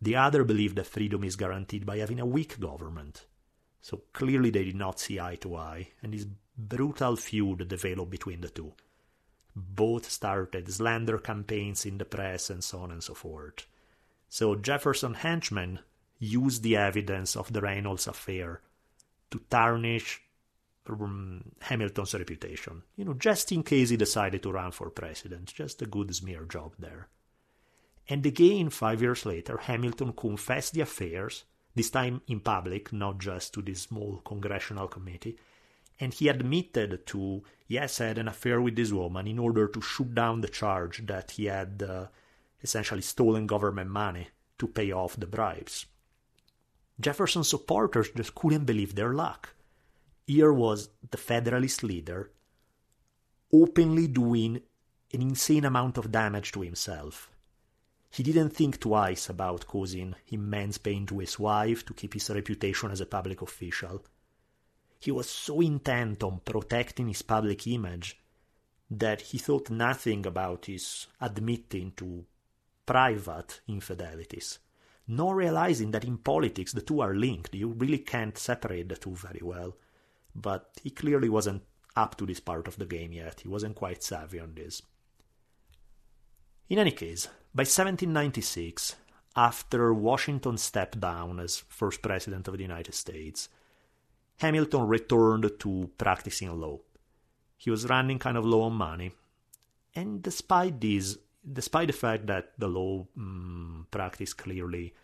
[0.00, 3.26] The other believed that freedom is guaranteed by having a weak government.
[3.82, 8.40] So clearly they did not see eye to eye, and this brutal feud developed between
[8.40, 8.72] the two.
[9.56, 13.66] Both started slander campaigns in the press and so on and so forth.
[14.28, 15.80] So Jefferson henchmen
[16.18, 18.60] used the evidence of the Reynolds affair
[19.30, 20.22] to tarnish
[21.60, 22.82] Hamilton's reputation.
[22.96, 26.44] You know, just in case he decided to run for president, just a good smear
[26.44, 27.08] job there.
[28.08, 33.54] And again, five years later, Hamilton confessed the affairs, this time in public, not just
[33.54, 35.38] to this small congressional committee.
[35.98, 39.80] And he admitted to, yes, I had an affair with this woman in order to
[39.80, 42.06] shoot down the charge that he had uh,
[42.62, 45.86] essentially stolen government money to pay off the bribes.
[47.00, 49.54] Jefferson's supporters just couldn't believe their luck.
[50.26, 52.30] Here was the Federalist leader
[53.52, 54.60] openly doing
[55.12, 57.30] an insane amount of damage to himself.
[58.10, 62.90] He didn't think twice about causing immense pain to his wife to keep his reputation
[62.90, 64.04] as a public official.
[65.00, 68.18] He was so intent on protecting his public image
[68.90, 72.24] that he thought nothing about his admitting to
[72.86, 74.58] private infidelities,
[75.06, 77.54] nor realizing that in politics the two are linked.
[77.54, 79.76] You really can't separate the two very well.
[80.34, 81.62] But he clearly wasn't
[81.96, 83.40] up to this part of the game yet.
[83.40, 84.82] He wasn't quite savvy on this.
[86.68, 88.96] In any case, by 1796,
[89.36, 93.48] after Washington stepped down as first president of the United States,
[94.38, 96.78] Hamilton returned to practicing law.
[97.56, 99.12] He was running kind of low on money,
[99.94, 101.18] and despite this,
[101.50, 104.94] despite the fact that the law um, practice clearly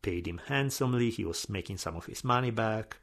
[0.00, 2.98] paid him handsomely, he was making some of his money back.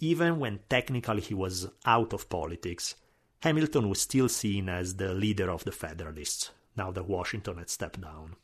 [0.00, 2.94] Even when technically he was out of politics,
[3.42, 8.00] Hamilton was still seen as the leader of the Federalists, now that Washington had stepped
[8.00, 8.36] down.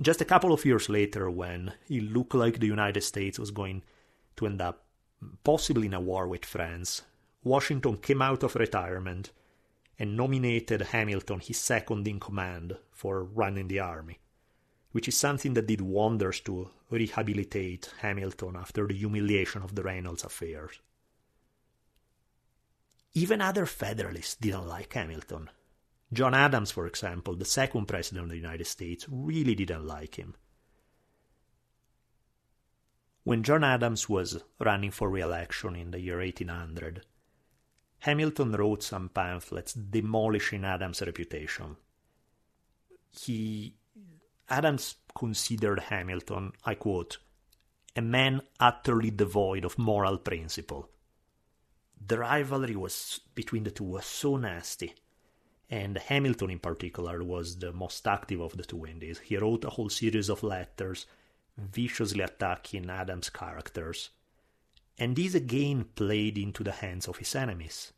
[0.00, 3.82] Just a couple of years later, when it looked like the United States was going
[4.36, 4.84] to end up
[5.44, 7.02] possibly in a war with France,
[7.44, 9.30] Washington came out of retirement
[9.98, 14.18] and nominated Hamilton his second in command for running the army,
[14.92, 20.24] which is something that did wonders to rehabilitate Hamilton after the humiliation of the Reynolds
[20.24, 20.80] affairs.
[23.14, 25.50] Even other Federalists didn't like Hamilton.
[26.12, 30.34] John Adams, for example, the second president of the United States, really didn't like him.
[33.24, 37.04] When John Adams was running for re election in the year 1800,
[38.02, 41.76] Hamilton wrote some pamphlets demolishing Adams' reputation.
[43.10, 43.74] He
[44.48, 47.18] Adams considered Hamilton, I quote,
[47.96, 50.88] a man utterly devoid of moral principle.
[52.04, 54.94] The rivalry was between the two was so nasty
[55.72, 59.18] and Hamilton in particular was the most active of the two in this.
[59.20, 61.06] He wrote a whole series of letters
[61.56, 64.10] viciously attacking Adams' characters,
[64.98, 67.92] and these again played into the hands of his enemies.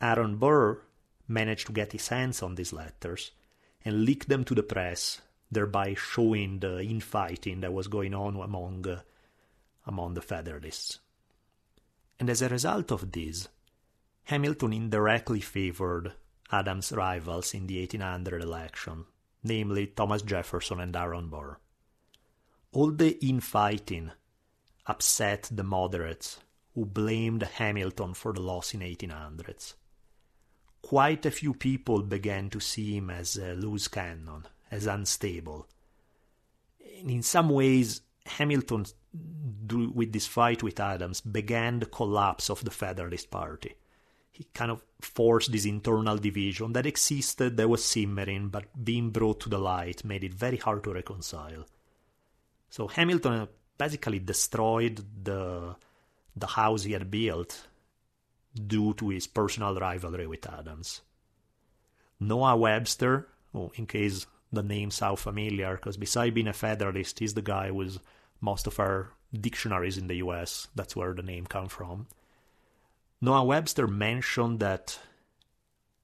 [0.00, 0.82] Aaron Burr
[1.28, 3.30] managed to get his hands on these letters
[3.84, 5.20] and leak them to the press,
[5.50, 9.00] thereby showing the infighting that was going on among, uh,
[9.86, 10.98] among the Federalists.
[12.20, 13.48] And as a result of this,
[14.24, 16.12] Hamilton indirectly favored
[16.50, 19.06] Adams' rivals in the 1800 election,
[19.42, 21.56] namely Thomas Jefferson and Aaron Burr.
[22.72, 24.12] All the infighting
[24.86, 26.40] upset the moderates
[26.74, 29.74] who blamed Hamilton for the loss in 1800s.
[30.80, 35.68] Quite a few people began to see him as a loose cannon, as unstable.
[36.98, 38.86] And in some ways, Hamilton,
[39.94, 43.76] with this fight with Adams, began the collapse of the Federalist Party
[44.32, 49.40] he kind of forced this internal division that existed, that was simmering, but being brought
[49.40, 51.66] to the light made it very hard to reconcile.
[52.70, 53.46] So Hamilton
[53.82, 54.96] basically destroyed
[55.28, 55.74] the
[56.42, 57.52] the house he had built
[58.54, 61.02] due to his personal rivalry with Adams.
[62.20, 67.34] Noah Webster, oh, in case the name sounds familiar, because beside being a Federalist, he's
[67.34, 67.98] the guy with
[68.40, 69.10] most of our
[69.46, 70.68] dictionaries in the US.
[70.74, 72.06] That's where the name comes from.
[73.20, 74.98] Noah Webster mentioned that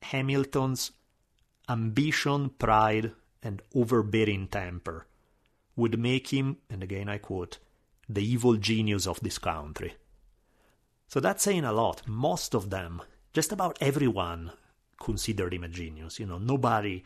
[0.03, 0.93] Hamilton's
[1.69, 3.13] ambition, pride,
[3.43, 5.07] and overbearing temper
[5.77, 7.59] would make him, and again I quote,
[8.09, 9.95] the evil genius of this country.
[11.09, 12.03] So that's saying a lot.
[12.07, 14.53] Most of them, just about everyone,
[15.01, 16.19] considered him a genius.
[16.21, 17.05] You know, nobody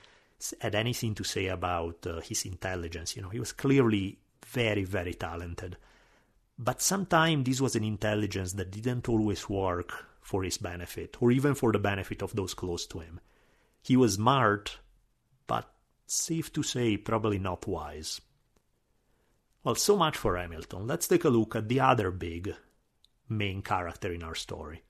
[0.60, 3.16] had anything to say about uh, his intelligence.
[3.16, 5.76] You know, he was clearly very, very talented.
[6.58, 11.54] But sometimes this was an intelligence that didn't always work for his benefit, or even
[11.54, 13.20] for the benefit of those close to him.
[13.82, 14.78] He was smart,
[15.46, 15.72] but
[16.06, 18.20] safe to say, probably not wise.
[19.64, 20.86] Well, so much for Hamilton.
[20.86, 22.54] Let's take a look at the other big
[23.28, 24.82] main character in our story.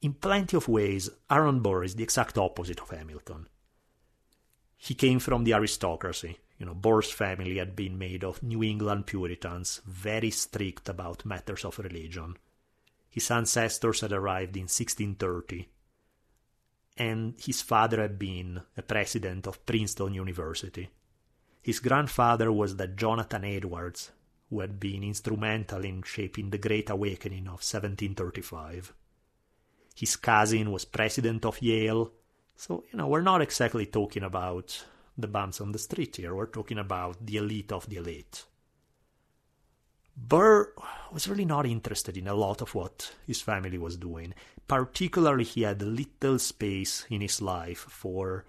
[0.00, 3.48] In plenty of ways, Aaron Burr is the exact opposite of Hamilton.
[4.76, 9.06] He came from the aristocracy, you know, Burr's family had been made of New England
[9.06, 12.36] Puritans, very strict about matters of religion.
[13.08, 15.68] His ancestors had arrived in 1630,
[16.96, 20.88] and his father had been a president of Princeton University.
[21.62, 24.12] His grandfather was that Jonathan Edwards,
[24.48, 28.94] who had been instrumental in shaping the Great Awakening of 1735.
[29.94, 32.12] His cousin was president of Yale,
[32.56, 34.84] so, you know, we're not exactly talking about
[35.16, 38.44] the bums on the street here, we're talking about the elite of the elite.
[40.16, 40.72] Burr
[41.12, 44.34] was really not interested in a lot of what his family was doing.
[44.66, 48.44] Particularly, he had little space in his life for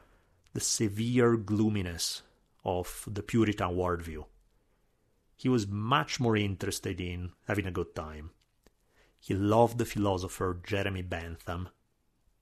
[0.53, 2.24] the severe gloominess
[2.64, 4.26] of the Puritan worldview.
[5.36, 8.32] He was much more interested in having a good time.
[9.20, 11.70] He loved the philosopher Jeremy Bentham,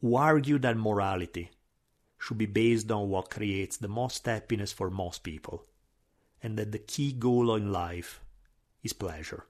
[0.02, 1.52] who argued that morality
[2.20, 5.66] should be based on what creates the most happiness for most people,
[6.42, 8.20] and that the key goal in life
[8.84, 9.46] is pleasure.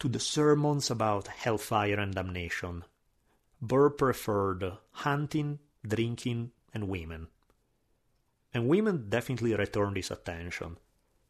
[0.00, 2.84] To the sermons about hellfire and damnation,
[3.62, 7.28] Burr preferred hunting, drinking, and women.
[8.56, 10.78] And women definitely returned his attention,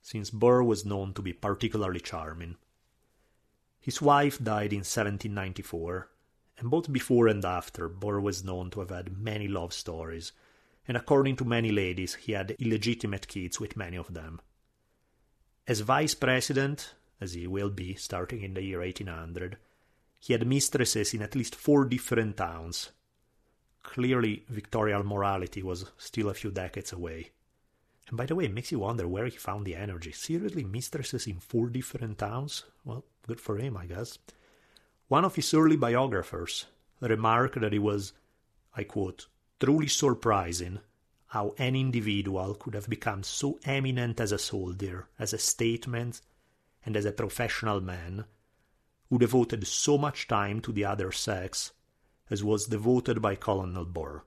[0.00, 2.54] since Burr was known to be particularly charming.
[3.80, 6.08] His wife died in 1794,
[6.58, 10.30] and both before and after, Burr was known to have had many love stories,
[10.86, 14.40] and according to many ladies, he had illegitimate kids with many of them.
[15.66, 19.56] As vice president, as he will be starting in the year 1800,
[20.20, 22.92] he had mistresses in at least four different towns.
[23.86, 27.30] Clearly, Victorian morality was still a few decades away.
[28.08, 30.10] And by the way, it makes you wonder where he found the energy.
[30.12, 32.64] Seriously, mistresses in four different towns?
[32.84, 34.18] Well, good for him, I guess.
[35.08, 36.66] One of his early biographers
[37.00, 38.12] remarked that it was,
[38.76, 39.28] I quote,
[39.60, 40.80] truly surprising
[41.28, 46.12] how any individual could have become so eminent as a soldier, as a statesman,
[46.84, 48.24] and as a professional man,
[49.08, 51.72] who devoted so much time to the other sex
[52.30, 54.22] as was devoted by Colonel Burr.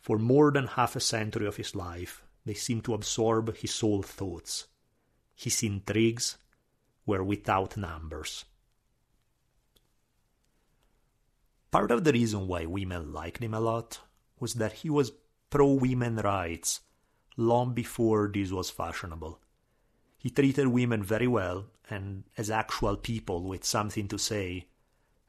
[0.00, 4.02] For more than half a century of his life, they seemed to absorb his sole
[4.02, 4.66] thoughts.
[5.34, 6.38] His intrigues
[7.04, 8.44] were without numbers.
[11.70, 14.00] Part of the reason why women liked him a lot
[14.40, 15.12] was that he was
[15.50, 16.80] pro women rights
[17.36, 19.40] long before this was fashionable.
[20.16, 24.66] He treated women very well and as actual people with something to say,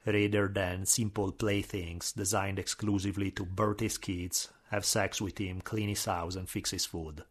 [0.06, 5.88] rather than simple playthings designed exclusively to birth his kids, have sex with him, clean
[5.88, 7.22] his house, and fix his food.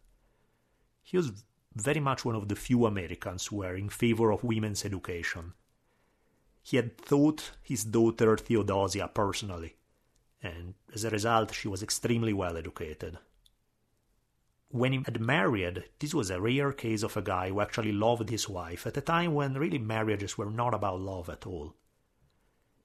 [1.01, 1.31] He was
[1.75, 5.53] very much one of the few Americans who were in favor of women's education.
[6.61, 9.75] He had taught his daughter Theodosia personally,
[10.43, 13.17] and as a result, she was extremely well educated.
[14.71, 18.29] When he had married, this was a rare case of a guy who actually loved
[18.29, 21.75] his wife at a time when really marriages were not about love at all.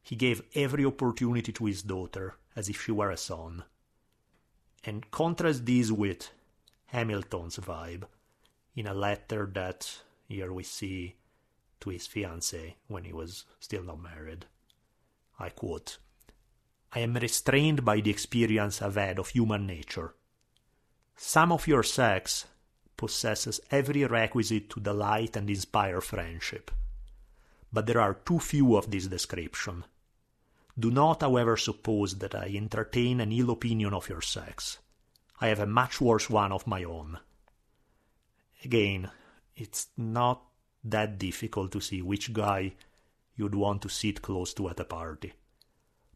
[0.05, 3.65] He gave every opportunity to his daughter as if she were a son.
[4.85, 6.31] And contrast this with
[6.87, 8.05] Hamilton's vibe
[8.77, 11.17] in a letter that here we see
[11.81, 14.45] to his fiancée when he was still not married.
[15.39, 15.97] I quote
[16.93, 20.15] I am restrained by the experience I've had of human nature.
[21.17, 22.47] Some of your sex
[22.97, 26.71] possesses every requisite to delight and inspire friendship,
[27.73, 29.85] but there are too few of this description.
[30.79, 34.79] Do not, however, suppose that I entertain an ill opinion of your sex.
[35.41, 37.19] I have a much worse one of my own.
[38.65, 39.11] Again,
[39.57, 40.43] it's not
[40.83, 42.75] that difficult to see which guy
[43.37, 45.33] you'd want to sit close to at a party.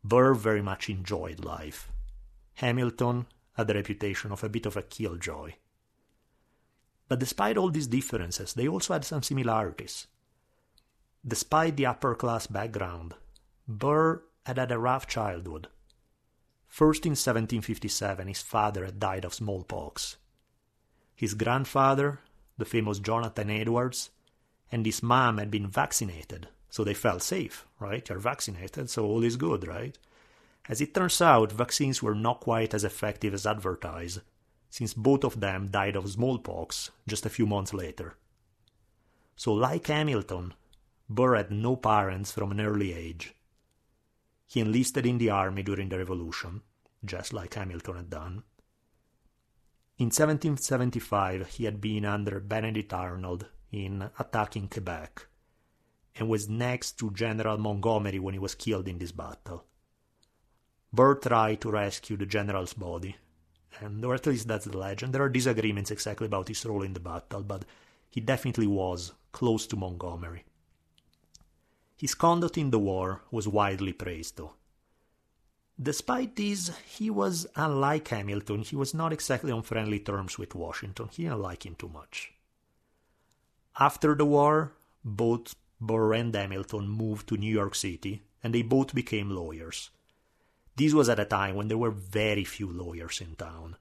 [0.03, 1.91] Burr very much enjoyed life.
[2.55, 5.53] Hamilton had the reputation of a bit of a killjoy.
[7.09, 10.07] But despite all these differences, they also had some similarities.
[11.27, 13.15] Despite the upper class background,
[13.67, 15.69] Burr had had a rough childhood.
[16.67, 20.17] First in 1757, his father had died of smallpox.
[21.15, 22.19] His grandfather,
[22.59, 24.11] the famous Jonathan Edwards,
[24.73, 28.07] and his mom had been vaccinated so they felt safe, right?
[28.09, 29.97] You're vaccinated, so all is good, right?
[30.69, 34.21] As it turns out, vaccines were not quite as effective as advertised,
[34.71, 38.17] since both of them died of smallpox just a few months later.
[39.35, 40.53] So, like Hamilton,
[41.09, 43.35] Burr had no parents from an early age.
[44.49, 46.63] He enlisted in the army during the Revolution,
[47.05, 48.43] just like Hamilton had done.
[49.99, 55.27] In 1775, he had been under Benedict Arnold in attacking Quebec
[56.17, 59.65] and was next to General Montgomery when he was killed in this battle.
[60.93, 63.17] Burr tried to rescue the general's body,
[63.81, 65.13] and or at least that's the legend.
[65.13, 67.67] There are disagreements exactly about his role in the battle, but
[68.09, 70.45] he definitely was close to Montgomery.
[71.99, 74.55] His conduct in the war was widely praised, though.
[75.81, 81.09] Despite this, he was, unlike Hamilton, he was not exactly on friendly terms with Washington.
[81.11, 82.33] He didn't like him too much.
[83.81, 84.73] After the war,
[85.05, 89.91] both Burr and Hamilton moved to New York City, and they both became lawyers.
[90.77, 93.77] This was at a time when there were very few lawyers in town.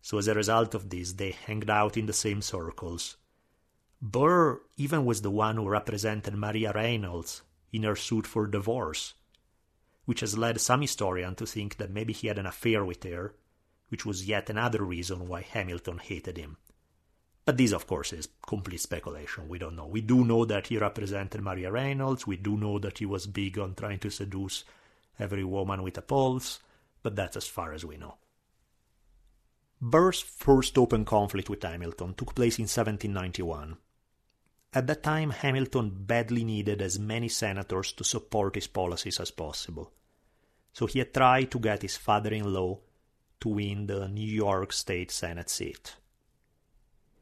[0.00, 3.18] So as a result of this, they hanged out in the same circles.
[4.00, 7.42] Burr even was the one who represented Maria Reynolds
[7.72, 9.14] in her suit for divorce,
[10.04, 13.34] which has led some historians to think that maybe he had an affair with her,
[13.88, 16.56] which was yet another reason why Hamilton hated him.
[17.44, 19.48] But this, of course, is complete speculation.
[19.48, 19.86] We don't know.
[19.86, 22.26] We do know that he represented Maria Reynolds.
[22.26, 24.64] We do know that he was big on trying to seduce
[25.18, 26.60] every woman with a pulse,
[27.02, 28.16] but that's as far as we know.
[29.80, 33.78] Burr's first open conflict with Hamilton took place in 1791.
[34.72, 39.92] At that time, Hamilton badly needed as many senators to support his policies as possible
[40.78, 42.78] so he had tried to get his father in law
[43.40, 45.96] to win the New York State Senate seat.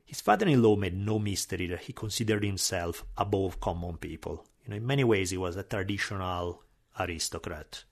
[0.05, 4.45] His father in law made no mystery that he considered himself above common people.
[4.63, 6.65] You know, in many ways, he was a traditional
[7.01, 7.85] aristocrat.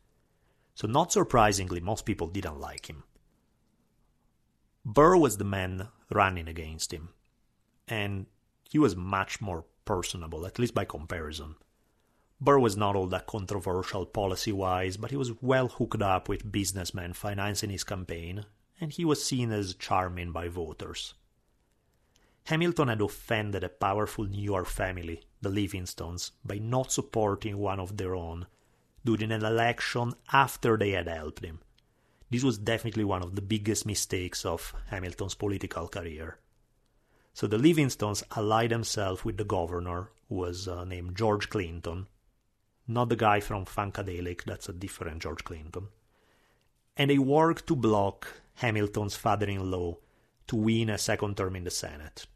[0.74, 3.04] So, not surprisingly, most people didn't like him.
[4.84, 7.08] Burr was the man running against him,
[7.88, 8.26] and
[8.70, 11.56] he was much more personable, at least by comparison.
[12.40, 16.50] Burr was not all that controversial policy wise, but he was well hooked up with
[16.50, 18.44] businessmen financing his campaign,
[18.80, 21.14] and he was seen as charming by voters.
[22.46, 27.96] Hamilton had offended a powerful New York family, the Livingstons, by not supporting one of
[27.96, 28.46] their own
[29.04, 31.60] during an election after they had helped him.
[32.30, 36.38] This was definitely one of the biggest mistakes of Hamilton's political career.
[37.34, 42.06] So the Livingstons allied themselves with the governor, who was uh, named George Clinton,
[42.86, 45.88] not the guy from Funkadelic, that's a different George Clinton.
[46.96, 49.96] And they worked to block Hamilton's father in law
[50.46, 52.26] to win a second term in the Senate.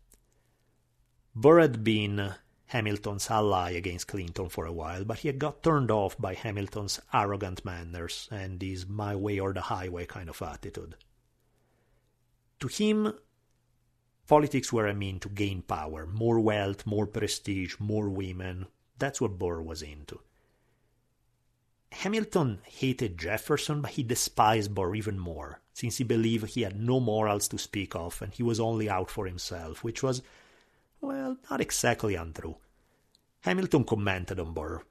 [1.32, 2.34] Burr had been
[2.66, 7.01] Hamilton's ally against Clinton for a while, but he had got turned off by Hamilton's
[7.14, 10.96] arrogant manners and his my way or the highway kind of attitude.
[12.59, 13.12] To him,
[14.29, 18.66] politics were a mean to gain power, more wealth, more prestige, more women.
[18.99, 20.20] That's what Burr was into.
[21.91, 27.01] Hamilton hated Jefferson, but he despised Burr even more, since he believed he had no
[27.01, 30.22] morals to speak of and he was only out for himself, which was,
[31.01, 32.57] well, not exactly untrue.
[33.41, 34.83] Hamilton commented on Burr.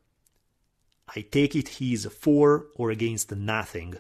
[1.16, 3.98] I take it he is for or against nothing,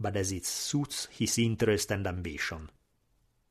[0.00, 2.70] but as it suits his interest and ambition.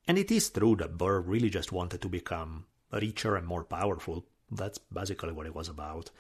[0.08, 4.26] And it is true that Burr really just wanted to become richer and more powerful.
[4.52, 6.12] That's basically what it was about.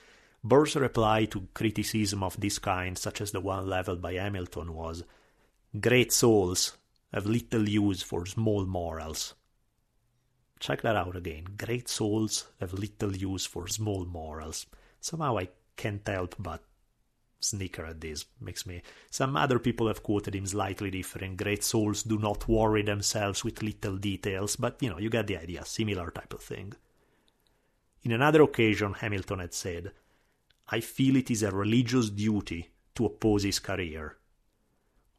[0.44, 5.04] Burr's reply to criticism of this kind, such as the one leveled by Hamilton, was
[5.80, 6.78] Great souls
[7.14, 9.34] have little use for small morals.
[10.60, 11.46] Check that out again.
[11.58, 14.66] Great souls have little use for small morals.
[15.02, 16.64] Somehow I can't help but
[17.40, 18.26] snicker at this.
[18.40, 18.82] Makes me.
[19.12, 21.38] Some other people have quoted him slightly different.
[21.38, 25.38] Great souls do not worry themselves with little details, but you know, you get the
[25.38, 25.66] idea.
[25.66, 26.74] Similar type of thing.
[28.04, 29.92] In another occasion, Hamilton had said,
[30.70, 34.18] I feel it is a religious duty to oppose his career.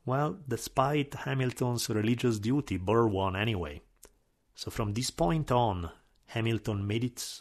[0.05, 3.83] Well, despite Hamilton's religious duty, Burr won anyway.
[4.55, 5.91] So from this point on,
[6.27, 7.41] Hamilton made it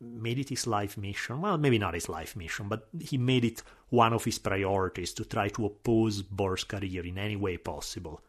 [0.00, 1.40] made it his life mission.
[1.40, 5.24] Well, maybe not his life mission, but he made it one of his priorities to
[5.24, 8.20] try to oppose Burr's career in any way possible.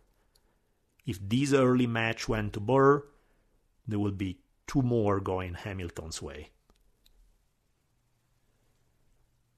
[1.05, 3.03] If this early match went to Burr,
[3.88, 6.49] there will be two more going Hamilton's way.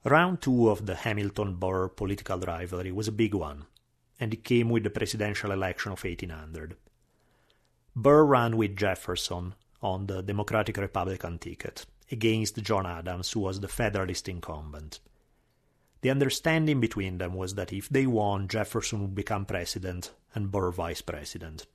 [0.03, 3.65] Round two of the Hamilton Burr political rivalry was a big one,
[4.19, 6.77] and it came with the presidential election of 1800.
[7.95, 13.67] Burr ran with Jefferson on the Democratic Republican ticket against John Adams, who was the
[13.67, 14.99] Federalist incumbent.
[16.01, 20.71] The understanding between them was that if they won, Jefferson would become president and Burr
[20.71, 21.65] vice president.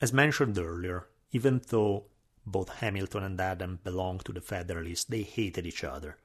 [0.00, 2.04] As mentioned earlier, even though
[2.46, 6.16] both Hamilton and Adams belonged to the Federalists, they hated each other.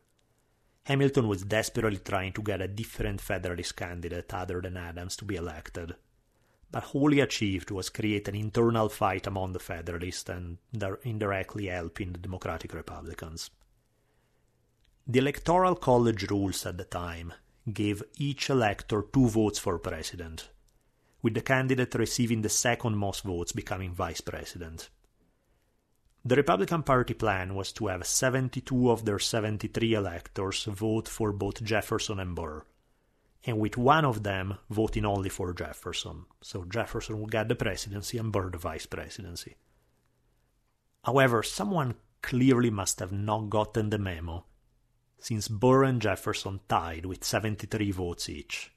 [0.85, 5.35] Hamilton was desperately trying to get a different Federalist candidate other than Adams to be
[5.35, 5.95] elected.
[6.71, 10.57] But he achieved was create an internal fight among the Federalists and
[11.03, 13.49] indirectly helping the Democratic Republicans.
[15.05, 17.33] The Electoral College rules at the time
[17.71, 20.49] gave each elector two votes for president,
[21.21, 24.89] with the candidate receiving the second most votes becoming vice president.
[26.23, 31.63] The Republican Party plan was to have 72 of their 73 electors vote for both
[31.63, 32.63] Jefferson and Burr.
[33.45, 36.25] And with one of them voting only for Jefferson.
[36.41, 39.55] So Jefferson would get the presidency and Burr the vice presidency.
[41.03, 44.45] However, someone clearly must have not gotten the memo,
[45.17, 48.71] since Burr and Jefferson tied with 73 votes each.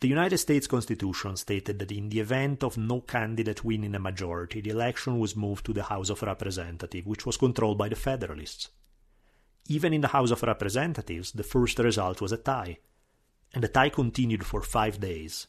[0.00, 4.60] The United States Constitution stated that in the event of no candidate winning a majority,
[4.60, 8.68] the election was moved to the House of Representatives, which was controlled by the Federalists.
[9.70, 12.78] Even in the House of Representatives, the first result was a tie,
[13.54, 15.46] and the tie continued for five days.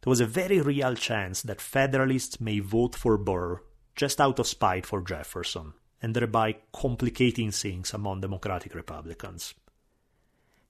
[0.00, 3.60] There was a very real chance that Federalists may vote for Burr
[3.94, 9.52] just out of spite for Jefferson, and thereby complicating things among Democratic Republicans.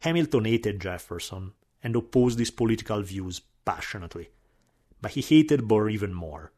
[0.00, 4.30] Hamilton hated Jefferson and opposed his political views passionately,
[5.00, 6.50] but he hated Burr even more.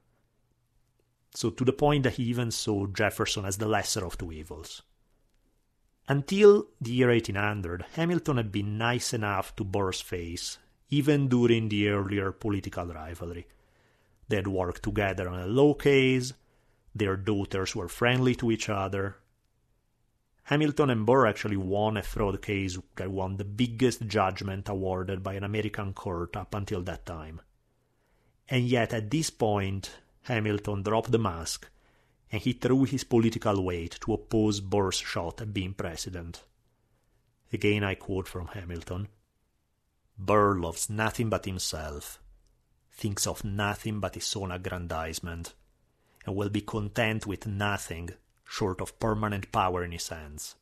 [1.34, 4.80] So, to the point that he even saw Jefferson as the lesser of two evils.
[6.06, 10.58] Until the year 1800, Hamilton had been nice enough to Burr's face,
[10.90, 13.46] even during the earlier political rivalry.
[14.28, 16.34] They had worked together on a law case,
[16.94, 19.16] their daughters were friendly to each other.
[20.44, 25.34] Hamilton and Burr actually won a fraud case that won the biggest judgment awarded by
[25.34, 27.40] an American court up until that time.
[28.48, 29.90] And yet, at this point,
[30.24, 31.68] Hamilton dropped the mask
[32.30, 36.42] and he threw his political weight to oppose Burr's shot at being president.
[37.52, 39.08] Again, I quote from Hamilton
[40.18, 42.20] Burr loves nothing but himself,
[42.92, 45.54] thinks of nothing but his own aggrandizement
[46.24, 48.10] and will be content with nothing
[48.44, 50.54] short of permanent power in his hands.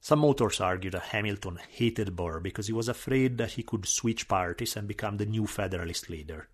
[0.00, 4.28] Some authors argue that Hamilton hated Burr because he was afraid that he could switch
[4.28, 6.48] parties and become the new Federalist leader.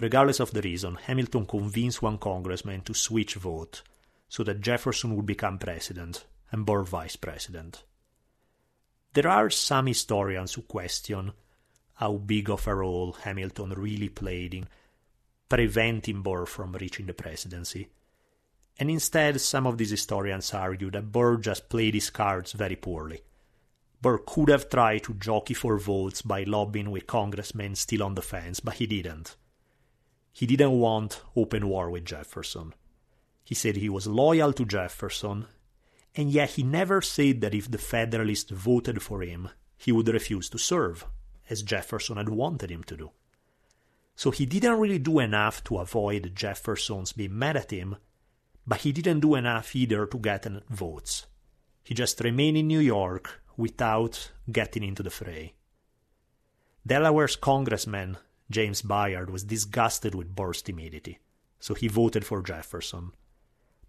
[0.00, 3.82] Regardless of the reason, Hamilton convinced one congressman to switch vote
[4.28, 7.84] so that Jefferson would become president and Burr vice president.
[9.12, 11.32] There are some historians who question
[11.94, 14.66] how big of a role Hamilton really played in
[15.48, 17.88] preventing Burr from reaching the presidency.
[18.80, 23.20] And instead, some of these historians argue that Burr just played his cards very poorly.
[24.02, 28.22] Burr could have tried to jockey for votes by lobbying with congressmen still on the
[28.22, 29.36] fence, but he didn't.
[30.34, 32.74] He didn't want open war with Jefferson.
[33.44, 35.46] He said he was loyal to Jefferson,
[36.16, 40.50] and yet he never said that if the Federalists voted for him, he would refuse
[40.50, 41.06] to serve,
[41.48, 43.10] as Jefferson had wanted him to do.
[44.16, 47.96] So he didn't really do enough to avoid Jefferson's being mad at him,
[48.66, 51.26] but he didn't do enough either to get votes.
[51.84, 55.54] He just remained in New York without getting into the fray.
[56.84, 58.16] Delaware's congressman,
[58.54, 61.18] James Bayard, was disgusted with Burr's timidity,
[61.58, 63.10] so he voted for Jefferson.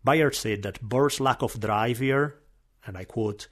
[0.04, 2.42] Bayard said that Burr's lack of drive here,
[2.86, 3.48] and I quote,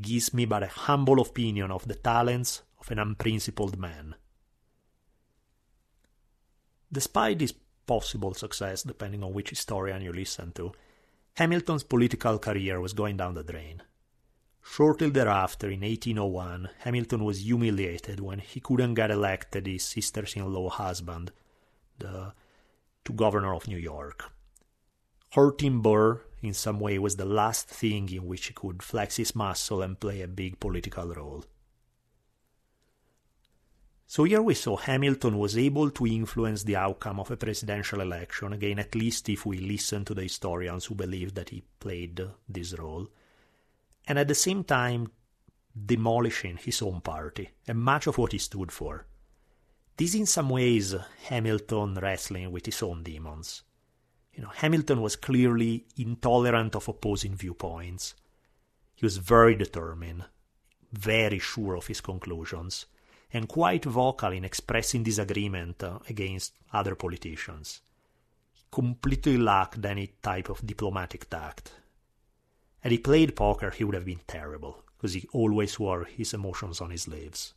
[0.00, 4.14] gives me but a humble opinion of the talents of an unprincipled man.
[6.90, 7.52] Despite this
[7.86, 10.72] possible success, depending on which historian you listen to,
[11.34, 13.82] Hamilton's political career was going down the drain.
[14.62, 20.52] Shortly thereafter, in 1801, Hamilton was humiliated when he couldn't get elected his sister's in
[20.52, 21.32] law husband
[21.98, 22.32] the,
[23.04, 24.32] to governor of New York.
[25.32, 29.34] Hurting Burr in some way was the last thing in which he could flex his
[29.34, 31.44] muscle and play a big political role.
[34.06, 38.52] So here we saw Hamilton was able to influence the outcome of a presidential election,
[38.52, 42.76] again, at least if we listen to the historians who believe that he played this
[42.76, 43.08] role,
[44.06, 45.10] and at the same time
[45.86, 49.06] demolishing his own party and much of what he stood for.
[49.96, 50.94] This, in some ways,
[51.26, 53.62] Hamilton wrestling with his own demons.
[54.32, 58.14] You know, Hamilton was clearly intolerant of opposing viewpoints.
[58.94, 60.24] He was very determined,
[60.92, 62.86] very sure of his conclusions
[63.32, 67.80] and quite vocal in expressing disagreement uh, against other politicians.
[68.52, 71.72] He completely lacked any type of diplomatic tact.
[72.80, 76.80] Had he played poker, he would have been terrible, because he always wore his emotions
[76.80, 77.52] on his sleeves.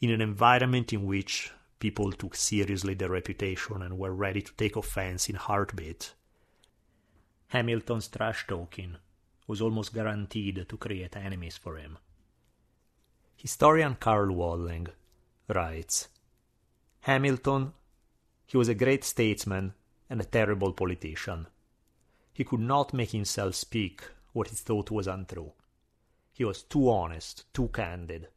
[0.00, 4.76] In an environment in which people took seriously their reputation and were ready to take
[4.76, 6.12] offense in heartbeat,
[7.48, 8.96] Hamilton's trash talking
[9.46, 11.96] was almost guaranteed to create enemies for him.
[13.36, 14.88] Historian Karl Walling
[15.48, 16.08] writes
[17.00, 17.72] Hamilton,
[18.46, 19.74] he was a great statesman
[20.10, 21.46] and a terrible politician.
[22.32, 24.02] He could not make himself speak
[24.36, 25.52] what he thought was untrue.
[26.32, 28.28] He was too honest, too candid.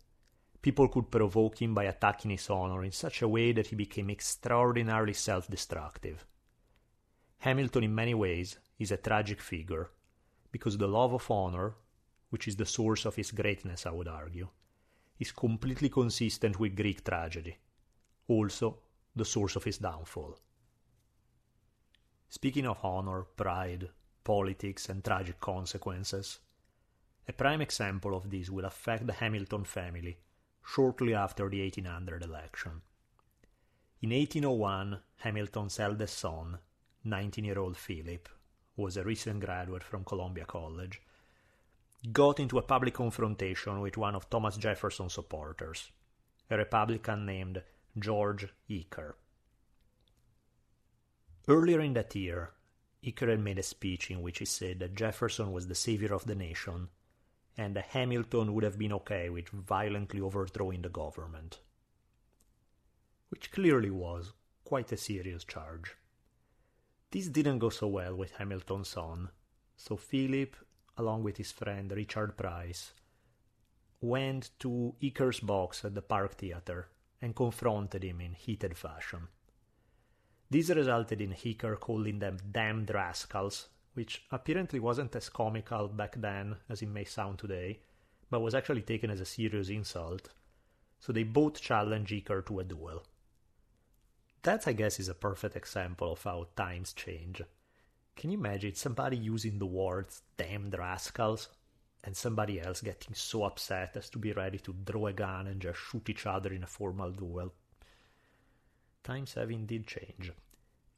[0.62, 4.10] People could provoke him by attacking his honor in such a way that he became
[4.10, 6.26] extraordinarily self destructive.
[7.40, 9.90] Hamilton, in many ways, is a tragic figure
[10.52, 11.76] because the love of honor
[12.30, 14.48] which is the source of his greatness, I would argue,
[15.20, 17.58] is completely consistent with Greek tragedy,
[18.28, 18.80] also
[19.16, 20.38] the source of his downfall.
[22.30, 23.90] Speaking of honor, pride,
[24.30, 26.38] politics, and tragic consequences,
[27.28, 30.20] a prime example of this will affect the Hamilton family
[30.64, 32.74] shortly after the 1800 election.
[34.02, 36.60] In 1801, Hamilton's eldest son,
[37.04, 38.30] 19 year old Philip,
[38.76, 41.02] who was a recent graduate from Columbia College,
[42.12, 45.90] got into a public confrontation with one of Thomas Jefferson's supporters,
[46.52, 47.64] a Republican named
[47.98, 49.14] George Eaker.
[51.48, 52.52] Earlier in that year,
[53.02, 56.36] Had made a speech in which he said that Jefferson was the savior of the
[56.36, 56.90] nation
[57.58, 61.60] and that Hamilton would have been okay with violently overthrowing the government.
[63.30, 64.34] Which clearly was
[64.64, 65.96] quite a serious charge.
[67.12, 69.30] This didn't go so well with Hamilton's son,
[69.76, 70.56] so Philip
[71.00, 72.92] along with his friend Richard Price,
[74.02, 76.90] went to Eaker's box at the Park Theatre
[77.22, 79.30] and confronted him in heated fashion.
[80.52, 86.56] This resulted in Eaker calling them damned rascals, which apparently wasn't as comical back then
[86.68, 87.80] as it may sound today,
[88.32, 90.30] but was actually taken as a serious insult,
[91.00, 93.04] so they both challenged Eaker to a duel.
[94.42, 97.44] That, I guess, is a perfect example of how times change.
[98.16, 101.50] Can you imagine somebody using the words damned rascals
[102.04, 105.62] and somebody else getting so upset as to be ready to draw a gun and
[105.62, 107.54] just shoot each other in a formal duel?
[109.04, 110.32] Times have indeed changed.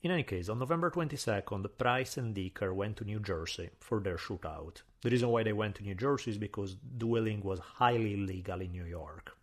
[0.02, 4.18] In any case, on November 22nd, Price and Eaker went to New Jersey for their
[4.18, 4.82] shootout.
[5.02, 8.72] The reason why they went to New Jersey is because dueling was highly illegal in
[8.72, 9.38] New York.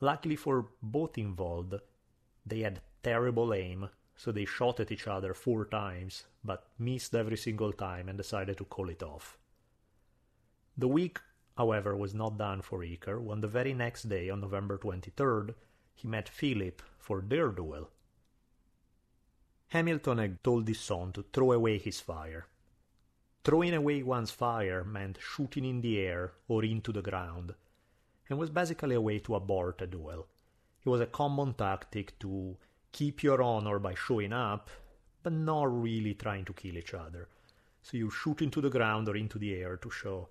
[0.00, 1.74] Luckily for both involved,
[2.44, 3.88] they had terrible aim
[4.20, 8.58] so they shot at each other four times, but missed every single time and decided
[8.58, 9.38] to call it off.
[10.76, 11.18] The week,
[11.56, 15.54] however, was not done for Eaker when the very next day, on November 23rd,
[16.00, 17.90] he met Philip for their duel.
[19.68, 22.46] Hamilton had told his son to throw away his fire.
[23.44, 27.54] Throwing away one's fire meant shooting in the air or into the ground,
[28.28, 30.26] and was basically a way to abort a duel.
[30.84, 32.56] It was a common tactic to
[32.92, 34.70] keep your honor by showing up,
[35.22, 37.28] but not really trying to kill each other.
[37.82, 40.28] So you shoot into the ground or into the air to show,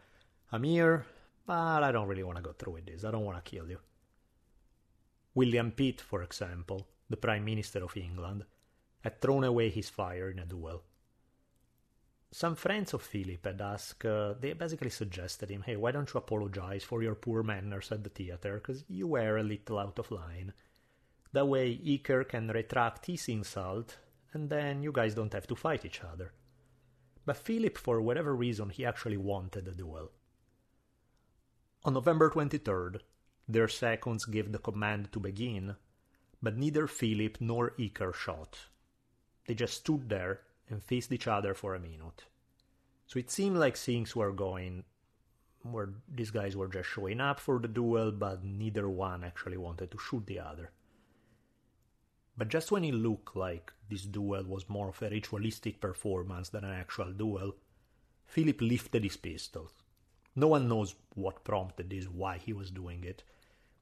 [0.51, 1.05] I'm here,
[1.45, 3.03] but I don't really want to go through with this.
[3.03, 3.79] I don't want to kill you.
[5.35, 8.45] William Pitt, for example, the Prime Minister of England,
[9.01, 10.83] had thrown away his fire in a duel.
[12.31, 16.19] Some friends of Philip had asked, uh, they basically suggested him, hey, why don't you
[16.19, 20.11] apologize for your poor manners at the theater, because you were a little out of
[20.11, 20.53] line.
[21.31, 23.97] That way Eaker can retract his insult,
[24.33, 26.33] and then you guys don't have to fight each other.
[27.25, 30.11] But Philip, for whatever reason, he actually wanted a duel.
[31.83, 32.99] On November 23rd,
[33.49, 35.75] their seconds gave the command to begin,
[36.41, 38.59] but neither Philip nor Eaker shot.
[39.47, 42.25] They just stood there and faced each other for a minute.
[43.07, 44.83] So it seemed like things were going
[45.63, 49.91] where these guys were just showing up for the duel, but neither one actually wanted
[49.91, 50.71] to shoot the other.
[52.37, 56.63] But just when it looked like this duel was more of a ritualistic performance than
[56.63, 57.55] an actual duel,
[58.27, 59.71] Philip lifted his pistol.
[60.35, 63.23] No one knows what prompted this, why he was doing it,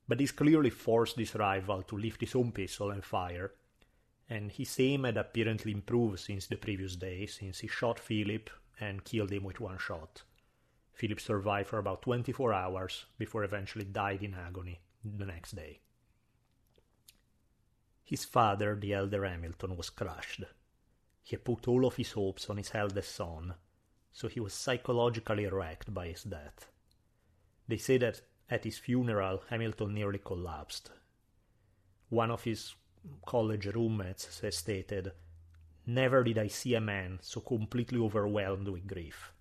[0.08, 3.52] but this clearly forced his rival to lift his own pistol and fire,
[4.30, 8.50] and his aim had apparently improved since the previous day, since he shot Philip
[8.80, 10.24] and killed him with one shot.
[10.94, 15.80] Philip survived for about 24 hours before eventually died in agony the next day.
[18.04, 20.44] His father, the elder Hamilton, was crushed.
[21.24, 23.54] He had put all of his hopes on his eldest son,
[24.14, 26.72] so he was psychologically wrecked by his death.
[27.68, 30.92] They say that at his funeral, Hamilton nearly collapsed.
[32.10, 32.74] One of his
[33.26, 35.12] college roommates stated,
[35.86, 39.32] Never did I see a man so completely overwhelmed with grief.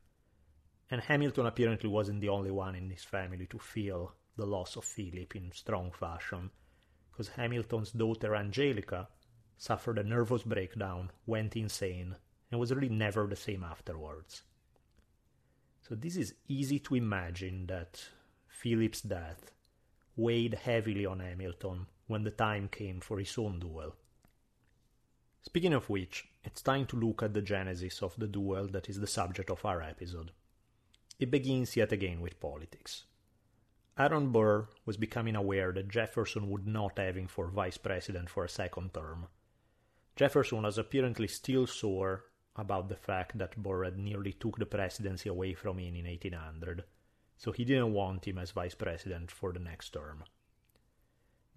[0.91, 4.85] And Hamilton apparently wasn't the only one in his family to feel the loss of
[4.85, 6.51] Philip in strong fashion
[7.11, 9.09] because Hamilton's daughter Angelica
[9.57, 12.15] suffered a nervous breakdown, went insane,
[12.51, 14.43] and was really never the same afterwards.
[15.89, 18.05] So this is easy to imagine that
[18.63, 19.53] Philip's death
[20.17, 23.95] weighed heavily on Hamilton when the time came for his own duel.
[25.43, 28.99] Speaking of which, it's time to look at the genesis of the duel that is
[28.99, 30.31] the subject of our episode.
[31.19, 33.05] It begins yet again with politics.
[33.99, 38.45] Aaron Burr was becoming aware that Jefferson would not have him for vice president for
[38.45, 39.27] a second term.
[40.17, 42.25] Jefferson was apparently still sore
[42.57, 46.85] about the fact that Burr had nearly took the presidency away from him in 1800,
[47.37, 50.25] so he didn't want him as vice president for the next term.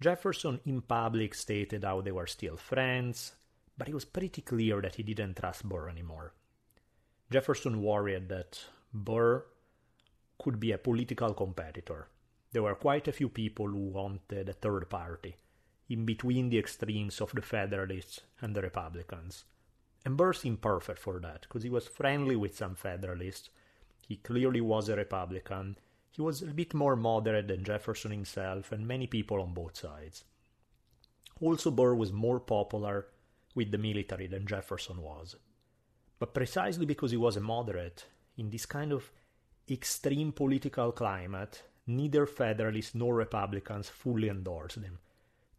[0.00, 3.32] Jefferson in public stated how they were still friends,
[3.76, 6.32] but it was pretty clear that he didn't trust Burr anymore.
[7.30, 9.44] Jefferson worried that Burr
[10.42, 12.08] could be a political competitor.
[12.52, 15.36] There were quite a few people who wanted a third party,
[15.88, 19.44] in between the extremes of the Federalists and the Republicans.
[20.04, 23.50] And Burr seemed perfect for that, because he was friendly with some Federalists.
[24.10, 25.78] He clearly was a Republican.
[26.10, 30.24] He was a bit more moderate than Jefferson himself, and many people on both sides.
[31.40, 33.06] Also, Burr was more popular
[33.54, 35.36] with the military than Jefferson was.
[36.18, 38.06] But precisely because he was a moderate,
[38.36, 39.12] in this kind of
[39.70, 44.98] extreme political climate, neither Federalists nor Republicans fully endorsed him.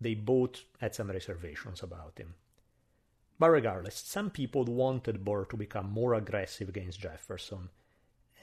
[0.01, 2.35] They both had some reservations about him.
[3.39, 7.69] But regardless, some people wanted Burr to become more aggressive against Jefferson.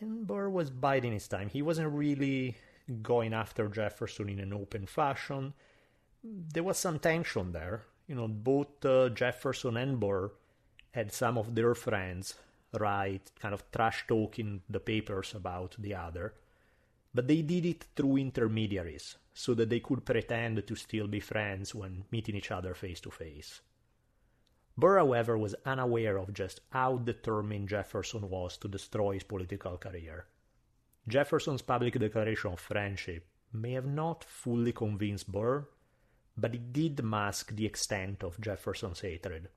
[0.01, 1.49] And Burr was biding his time.
[1.49, 2.57] He wasn't really
[3.03, 5.55] going after Jefferson in an open fashion.
[6.23, 7.85] There was some tension there.
[8.07, 10.31] You know, both uh, Jefferson and Burr
[10.93, 12.35] had some of their friends
[12.73, 16.35] write kind of trash talking the papers about the other.
[17.15, 21.75] But they did it through intermediaries so that they could pretend to still be friends
[21.75, 23.61] when meeting each other face to face.
[24.79, 30.27] Burr, however, was unaware of just how determined Jefferson was to destroy his political career.
[31.09, 35.67] Jefferson's public declaration of friendship may have not fully convinced Burr,
[36.37, 39.49] but it did mask the extent of Jefferson's hatred.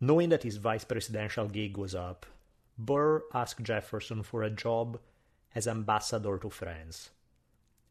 [0.00, 2.26] Knowing that his vice presidential gig was up,
[2.76, 4.98] Burr asked Jefferson for a job
[5.54, 7.10] as ambassador to France.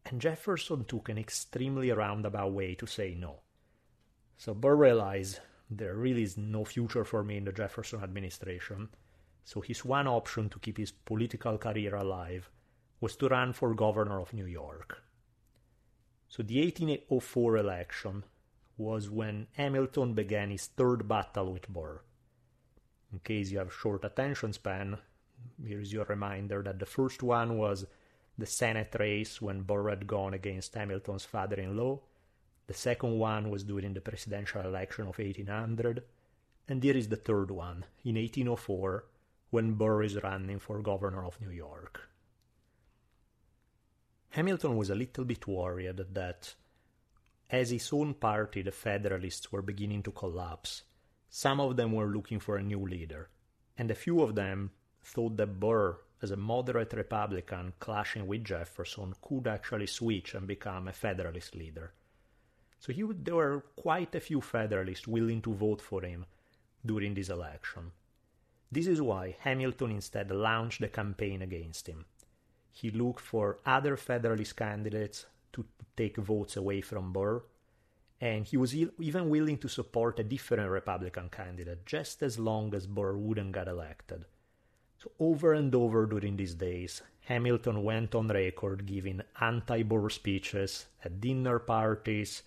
[0.04, 3.40] And Jefferson took an extremely roundabout way to say no.
[4.36, 5.40] So Burr realized
[5.70, 8.88] there really is no future for me in the Jefferson administration,
[9.44, 12.50] so his one option to keep his political career alive
[13.00, 15.02] was to run for governor of New York.
[16.28, 18.24] So the 1804 election
[18.76, 22.00] was when Hamilton began his third battle with Burr.
[23.12, 24.98] In case you have short attention span,
[25.64, 27.86] here's your reminder that the first one was
[28.36, 32.00] the Senate race when Burr had gone against Hamilton's father in law,
[32.66, 36.02] the second one was during the presidential election of 1800.
[36.68, 39.04] And here is the third one, in 1804,
[39.50, 42.08] when Burr is running for governor of New York.
[44.30, 46.54] Hamilton was a little bit worried that,
[47.48, 50.82] as his own party, the Federalists, were beginning to collapse,
[51.30, 53.30] some of them were looking for a new leader,
[53.78, 54.72] and a few of them
[55.04, 60.88] thought that Burr, as a moderate Republican clashing with Jefferson, could actually switch and become
[60.88, 61.92] a Federalist leader.
[62.78, 66.26] So he there were quite a few Federalists willing to vote for him
[66.84, 67.92] during this election.
[68.70, 72.04] This is why Hamilton instead launched a campaign against him.
[72.72, 75.64] He looked for other Federalist candidates to
[75.96, 77.42] take votes away from Burr,
[78.20, 82.86] and he was even willing to support a different Republican candidate just as long as
[82.86, 84.26] Burr wouldn't get elected.
[84.98, 90.86] So, over and over during these days, Hamilton went on record giving anti Burr speeches
[91.04, 92.42] at dinner parties,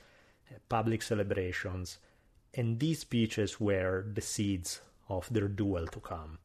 [0.68, 1.98] public celebrations,
[2.54, 6.40] and these speeches were the seeds of their duel to come.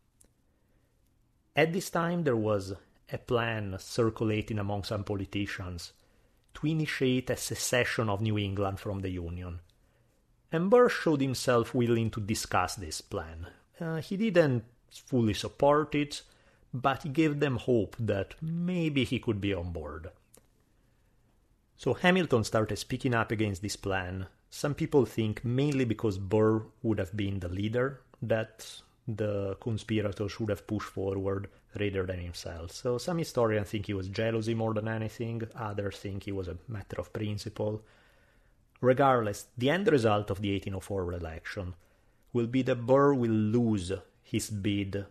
[1.56, 2.74] At this time, there was
[3.12, 5.92] a plan circulating among some politicians
[6.54, 9.60] to initiate a secession of New England from the Union.
[10.50, 13.48] And Burr showed himself willing to discuss this plan.
[13.80, 16.22] Uh, he didn't fully support it,
[16.72, 20.10] but he gave them hope that maybe he could be on board.
[21.76, 24.26] So Hamilton started speaking up against this plan.
[24.50, 30.48] Some people think mainly because Burr would have been the leader that the conspirators should
[30.48, 31.48] have pushed forward
[31.78, 32.70] rather than himself.
[32.72, 36.56] So some historians think he was jealousy more than anything, others think it was a
[36.68, 37.82] matter of principle.
[38.80, 41.74] Regardless, the end result of the 1804 election
[42.32, 45.06] will be that Burr will lose his bid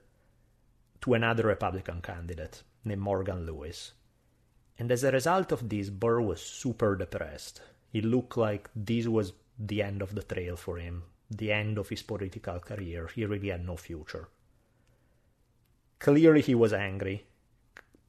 [1.01, 3.93] to another Republican candidate named Morgan Lewis.
[4.79, 7.61] And as a result of this, Burr was super depressed.
[7.93, 11.89] It looked like this was the end of the trail for him, the end of
[11.89, 13.07] his political career.
[13.07, 14.29] He really had no future.
[15.99, 17.25] Clearly, he was angry.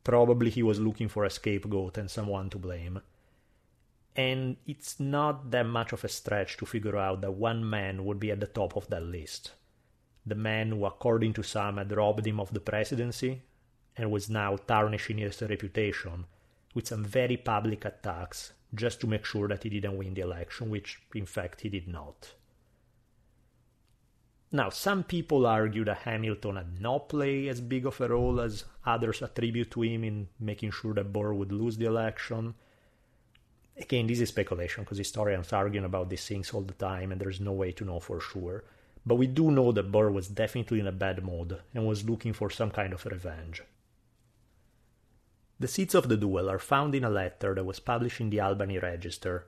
[0.03, 3.01] Probably he was looking for a scapegoat and someone to blame.
[4.17, 8.21] And it's not that much of a stretch to figure out that one man would
[8.21, 9.53] be at the top of that list.
[10.25, 13.43] The man who, according to some, had robbed him of the presidency
[13.97, 16.27] and was now tarnishing his reputation
[16.75, 20.69] with some very public attacks just to make sure that he didn't win the election,
[20.69, 22.35] which in fact he did not.
[24.51, 28.65] Now, some people argue that Hamilton had not played as big of a role as
[28.87, 32.55] others attribute to him in making sure that Burr would lose the election.
[33.77, 37.41] Again, this is speculation because historians argue about these things all the time and there's
[37.41, 38.63] no way to know for sure.
[39.05, 42.33] But we do know that Burr was definitely in a bad mood and was looking
[42.33, 43.63] for some kind of revenge.
[45.61, 48.41] The seeds of the duel are found in a letter that was published in the
[48.41, 49.47] Albany Register,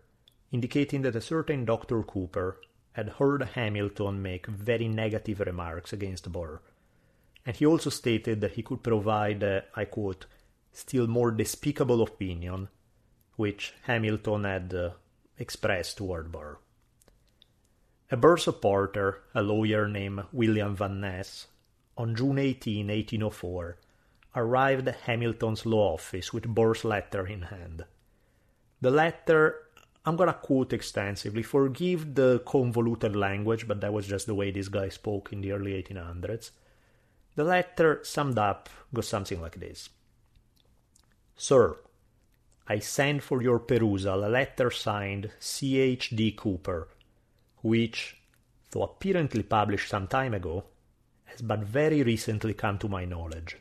[0.52, 2.02] indicating that a certain Dr.
[2.02, 2.60] Cooper
[2.92, 6.60] had heard Hamilton make very negative remarks against Burr,
[7.44, 10.26] and he also stated that he could provide, a, I quote,
[10.72, 12.68] still more despicable opinion,
[13.36, 14.90] which Hamilton had uh,
[15.38, 16.58] expressed toward Burr.
[18.10, 21.48] A Burr supporter, a lawyer named William Van Ness,
[21.98, 23.76] on June 18, 1804,
[24.36, 27.84] arrived at Hamilton's law office with Burr's letter in hand.
[28.80, 29.66] The letter
[30.06, 31.42] I'm gonna quote extensively.
[31.42, 35.50] Forgive the convoluted language, but that was just the way this guy spoke in the
[35.50, 36.52] early 1800s.
[37.34, 39.88] The letter summed up goes something like this
[41.36, 41.76] Sir,
[42.68, 46.32] I send for your perusal a letter signed C.H.D.
[46.32, 46.88] Cooper,
[47.62, 48.16] which,
[48.70, 50.64] though apparently published some time ago,
[51.24, 53.56] has but very recently come to my knowledge.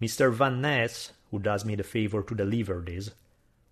[0.00, 0.32] Mr.
[0.32, 3.10] Van Ness, who does me the favor to deliver this,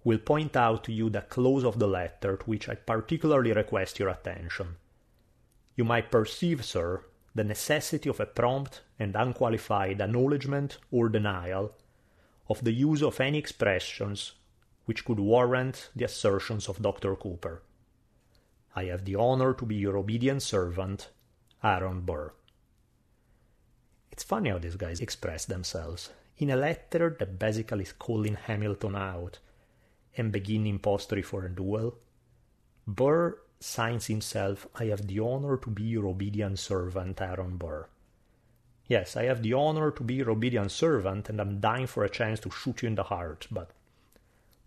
[0.04, 3.98] will point out to you the clause of the letter to which I particularly request
[3.98, 4.76] your attention.
[5.74, 7.04] You might perceive, sir,
[7.34, 11.72] the necessity of a prompt and unqualified acknowledgment or denial
[12.48, 14.32] of the use of any expressions
[14.86, 17.14] which could warrant the assertions of Dr.
[17.16, 17.62] Cooper.
[18.74, 21.10] I have the honor to be your obedient servant,
[21.62, 22.32] Aaron Burr.
[24.10, 26.10] It's funny how these guys express themselves.
[26.38, 29.40] In a letter that basically is calling Hamilton out,
[30.16, 31.98] and beginning impostory for a duel.
[32.86, 37.88] Burr signs himself, I have the honor to be your obedient servant, Aaron Burr.
[38.86, 42.08] Yes, I have the honor to be your obedient servant, and I'm dying for a
[42.08, 43.70] chance to shoot you in the heart, but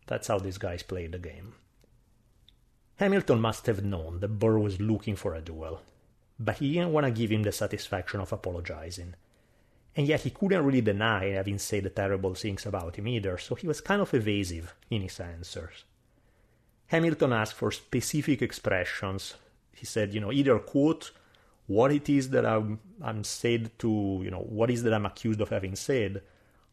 [0.07, 1.53] that's how these guys play the game.
[2.97, 5.81] Hamilton must have known that Burr was looking for a duel,
[6.39, 9.15] but he didn't want to give him the satisfaction of apologizing
[9.95, 13.67] and yet he couldn't really deny having said terrible things about him either, so he
[13.67, 15.83] was kind of evasive in his answers.
[16.87, 19.35] Hamilton asked for specific expressions.
[19.73, 21.11] He said, you know, either quote
[21.67, 25.39] what it is that I'm, I'm said to, you know, what is that I'm accused
[25.39, 26.21] of having said,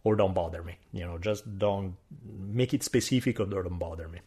[0.02, 0.78] or don't bother me.
[0.92, 1.96] You know, just don't
[2.26, 4.20] make it specific or don't bother me.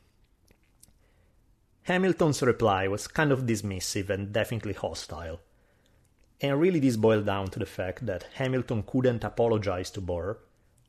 [1.84, 5.40] Hamilton's reply was kind of dismissive and definitely hostile.
[6.42, 10.40] And really, this boiled down to the fact that Hamilton couldn't apologize to Burr,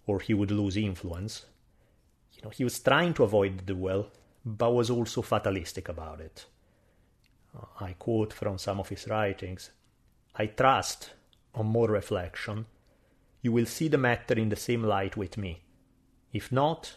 [0.07, 1.44] or he would lose influence.
[2.32, 4.11] You know, he was trying to avoid the duel,
[4.44, 6.46] but was also fatalistic about it.
[7.55, 9.70] Uh, I quote from some of his writings
[10.34, 11.11] I trust,
[11.55, 12.64] on more reflection,
[13.42, 15.62] you will see the matter in the same light with me.
[16.32, 16.96] If not,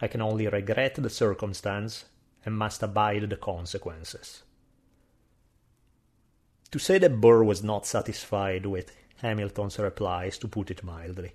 [0.00, 2.04] I can only regret the circumstance
[2.44, 4.42] and must abide the consequences.
[6.70, 11.32] To say that Burr was not satisfied with Hamilton's replies, to put it mildly.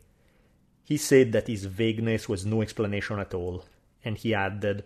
[0.83, 3.65] He said that his vagueness was no explanation at all,
[4.05, 4.83] and he added,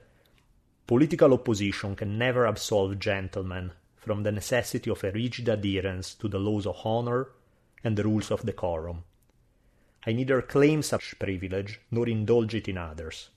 [0.86, 6.40] Political opposition can never absolve gentlemen from the necessity of a rigid adherence to the
[6.40, 7.28] laws of honor
[7.84, 9.04] and the rules of decorum.
[10.06, 13.32] I neither claim such privilege nor indulge it in others.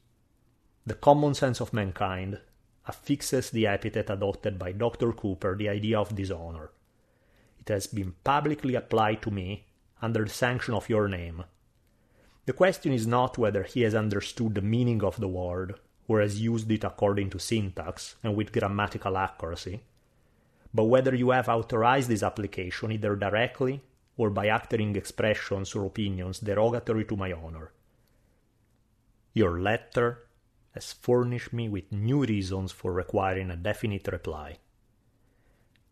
[0.87, 2.41] The common sense of mankind
[2.87, 5.13] affixes the epithet adopted by Dr.
[5.13, 6.71] Cooper the idea of dishonor
[7.61, 9.67] it has been publicly applied to me
[10.03, 11.45] under the sanction of your name.
[12.47, 15.75] The question is not whether he has understood the meaning of the word
[16.09, 19.83] or has used it according to syntax and with grammatical accuracy,
[20.73, 23.83] but whether you have authorized this application either directly
[24.17, 27.73] or by uttering expressions or opinions derogatory to my honor.
[29.35, 30.27] Your letter
[30.73, 34.59] has furnished me with new reasons for requiring a definite reply.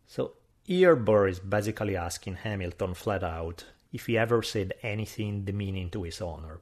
[0.06, 0.34] So
[0.68, 6.02] here Burr is basically asking Hamilton flat out if he ever said anything demeaning to
[6.02, 6.60] his honor.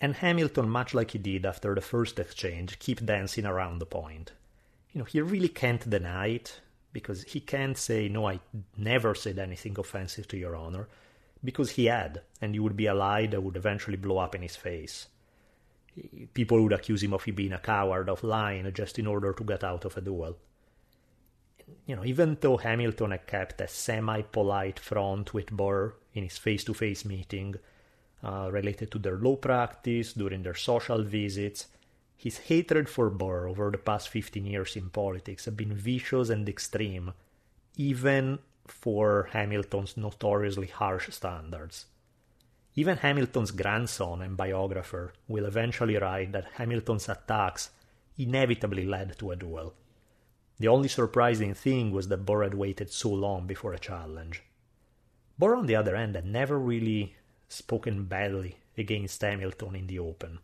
[0.00, 4.30] And Hamilton, much like he did after the first exchange, keep dancing around the point.
[4.92, 6.60] You know, he really can't deny it,
[6.92, 8.38] because he can't say, no, I
[8.76, 10.86] never said anything offensive to your honor,
[11.42, 14.42] because he had, and it would be a lie that would eventually blow up in
[14.42, 15.08] his face.
[16.34, 19.64] People would accuse him of being a coward, of lying just in order to get
[19.64, 20.36] out of a duel
[21.86, 27.04] you know, even though Hamilton had kept a semi-polite front with Burr in his face-to-face
[27.04, 27.56] meeting
[28.22, 31.66] uh, related to their law practice during their social visits,
[32.16, 36.48] his hatred for Burr over the past 15 years in politics had been vicious and
[36.48, 37.12] extreme,
[37.76, 41.86] even for Hamilton's notoriously harsh standards.
[42.74, 47.70] Even Hamilton's grandson and biographer will eventually write that Hamilton's attacks
[48.16, 49.74] inevitably led to a duel.
[50.58, 54.42] The only surprising thing was that Burr had waited so long before a challenge.
[55.38, 57.16] Burr, on the other hand, had never really
[57.48, 60.38] spoken badly against Hamilton in the open.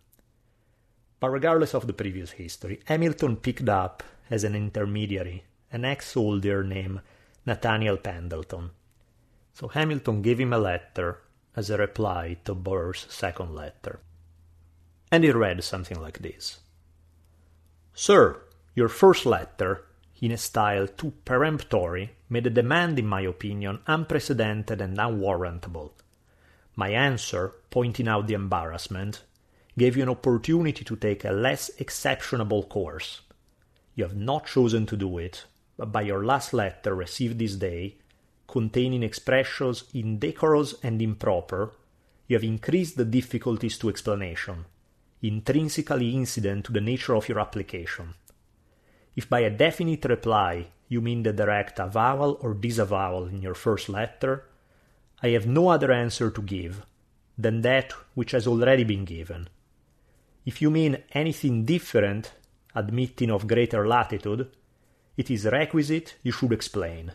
[1.20, 6.64] But regardless of the previous history, Hamilton picked up as an intermediary an ex soldier
[6.64, 7.00] named
[7.44, 8.70] Nathaniel Pendleton.
[9.52, 11.20] So Hamilton gave him a letter
[11.56, 14.00] as a reply to Burr's second letter.
[15.10, 16.60] And it read something like this
[17.94, 18.42] Sir,
[18.74, 19.84] your first letter,
[20.20, 25.94] in a style too peremptory, made a demand, in my opinion, unprecedented and unwarrantable.
[26.76, 29.22] My answer, pointing out the embarrassment,
[29.76, 33.20] gave you an opportunity to take a less exceptionable course.
[33.94, 35.44] You have not chosen to do it,
[35.76, 37.96] but by your last letter received this day,
[38.48, 41.72] containing expressions indecorous and improper,
[42.26, 44.64] you have increased the difficulties to explanation,
[45.22, 48.14] intrinsically incident to the nature of your application.
[49.16, 53.88] If by a definite reply you mean the direct avowal or disavowal in your first
[53.88, 54.44] letter,
[55.22, 56.86] I have no other answer to give
[57.36, 59.48] than that which has already been given.
[60.44, 62.32] If you mean anything different,
[62.74, 64.50] admitting of greater latitude,
[65.16, 67.12] it is requisite you should explain.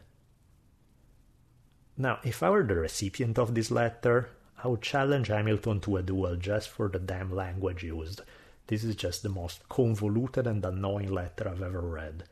[1.97, 4.29] Now, if I were the recipient of this letter,
[4.63, 8.21] I would challenge Hamilton to a duel just for the damn language used.
[8.67, 12.23] This is just the most convoluted and annoying letter I've ever read.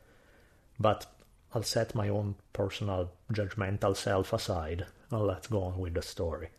[0.79, 1.05] But
[1.53, 6.49] I'll set my own personal judgmental self aside and let's go on with the story.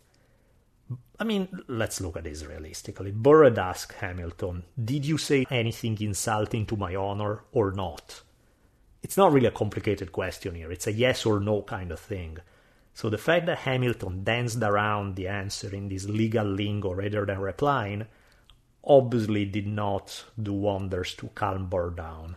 [1.19, 3.13] I mean, let's look at this realistically.
[3.13, 8.23] Burr asked Hamilton, Did you say anything insulting to my honor or not?
[9.03, 10.71] it's not really a complicated question here.
[10.71, 12.39] It's a yes or no kind of thing.
[12.95, 17.41] So the fact that Hamilton danced around the answer in this legal lingo rather than
[17.41, 18.07] replying
[18.85, 22.37] obviously did not do wonders to calm Burr down.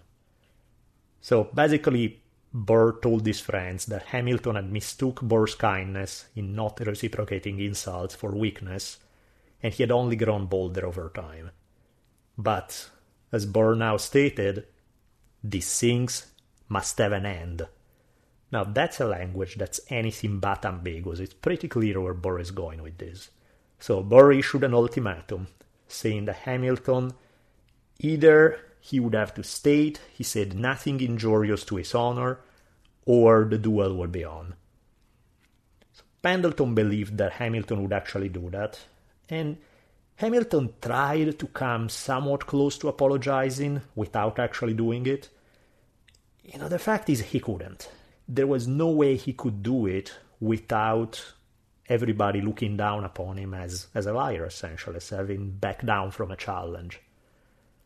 [1.21, 2.21] So basically,
[2.53, 8.31] Burr told his friends that Hamilton had mistook Burr's kindness in not reciprocating insults for
[8.31, 8.97] weakness,
[9.61, 11.51] and he had only grown bolder over time.
[12.37, 12.89] But,
[13.31, 14.67] as Burr now stated,
[15.43, 16.27] these things
[16.69, 17.67] must have an end.
[18.51, 21.19] Now, that's a language that's anything but ambiguous.
[21.19, 23.31] It's pretty clear where Burr is going with this.
[23.79, 25.47] So, Burr issued an ultimatum
[25.87, 27.13] saying that Hamilton
[27.99, 32.39] either he would have to state he said nothing injurious to his honor,
[33.05, 34.55] or the duel would be on.
[35.93, 38.79] So Pendleton believed that Hamilton would actually do that,
[39.29, 39.57] and
[40.17, 45.29] Hamilton tried to come somewhat close to apologizing without actually doing it,
[46.43, 47.89] you know, the fact is he couldn't.
[48.27, 51.33] There was no way he could do it without
[51.87, 56.31] everybody looking down upon him as, as a liar, essentially, as having backed down from
[56.31, 56.99] a challenge.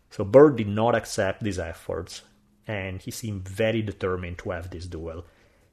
[0.09, 2.23] So Burr did not accept these efforts,
[2.67, 5.25] and he seemed very determined to have this duel,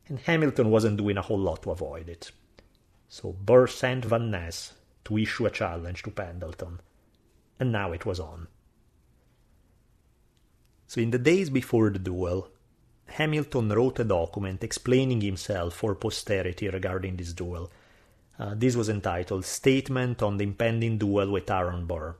[0.09, 2.31] and Hamilton wasn't doing a whole lot to avoid it.
[3.09, 4.75] So Burr sent Van Ness
[5.05, 6.81] to issue a challenge to Pendleton,
[7.61, 8.49] and now it was on.
[10.89, 12.49] So in the days before the duel,
[13.07, 17.71] Hamilton wrote a document explaining himself for posterity regarding this duel.
[18.39, 22.17] Uh, this was entitled Statement on the Impending Duel with Aaron Burr.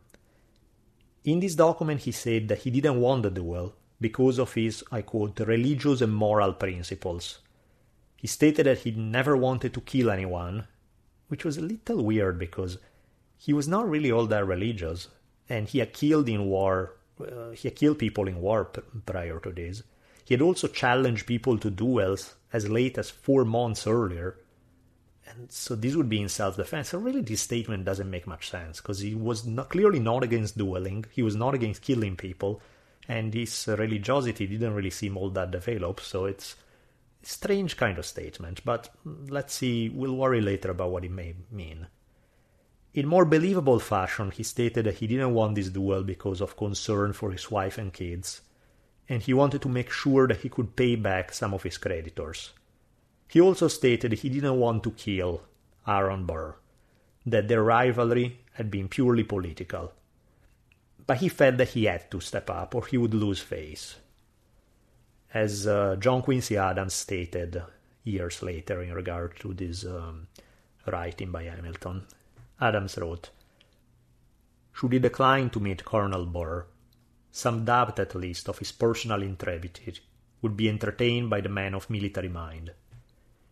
[1.25, 5.03] In this document, he said that he didn't want the duel because of his, I
[5.03, 7.41] quote, religious and moral principles.
[8.17, 10.67] He stated that he never wanted to kill anyone,
[11.29, 12.79] which was a little weird because
[13.39, 15.09] he was not really all that religious,
[15.49, 19.39] and he had killed in war, uh, he had killed people in war p- prior
[19.41, 19.83] to this.
[20.25, 24.37] He had also challenged people to duels as late as four months earlier.
[25.29, 26.91] And so this would be in self defense.
[26.91, 30.57] So, really, this statement doesn't make much sense because he was not, clearly not against
[30.57, 32.61] dueling, he was not against killing people,
[33.09, 36.03] and his religiosity didn't really seem all that developed.
[36.03, 36.55] So, it's
[37.23, 41.11] a strange kind of statement, but mm, let's see, we'll worry later about what it
[41.11, 41.89] may mean.
[42.95, 47.13] In more believable fashion, he stated that he didn't want this duel because of concern
[47.13, 48.41] for his wife and kids,
[49.09, 52.53] and he wanted to make sure that he could pay back some of his creditors.
[53.29, 55.43] He also stated he didn't want to kill
[55.87, 56.57] Aaron Burr,
[57.25, 59.93] that their rivalry had been purely political.
[61.07, 63.97] But he felt that he had to step up or he would lose face.
[65.35, 67.63] As uh, John Quincy Adams stated
[68.05, 70.29] years later in regard to this um,
[70.87, 72.07] writing by Hamilton,
[72.61, 73.31] Adams wrote,
[74.73, 76.67] Should he decline to meet Colonel Burr,
[77.31, 80.01] some doubt at least of his personal intrepidity
[80.41, 82.73] would be entertained by the man of military mind.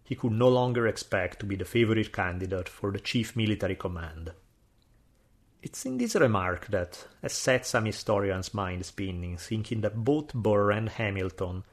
[0.05, 4.33] He could no longer expect to be the favorite candidate for the chief military command.
[5.63, 10.71] It's in this remark that has set some historians' mind spinning, thinking that both Burr
[10.73, 11.65] and Hamilton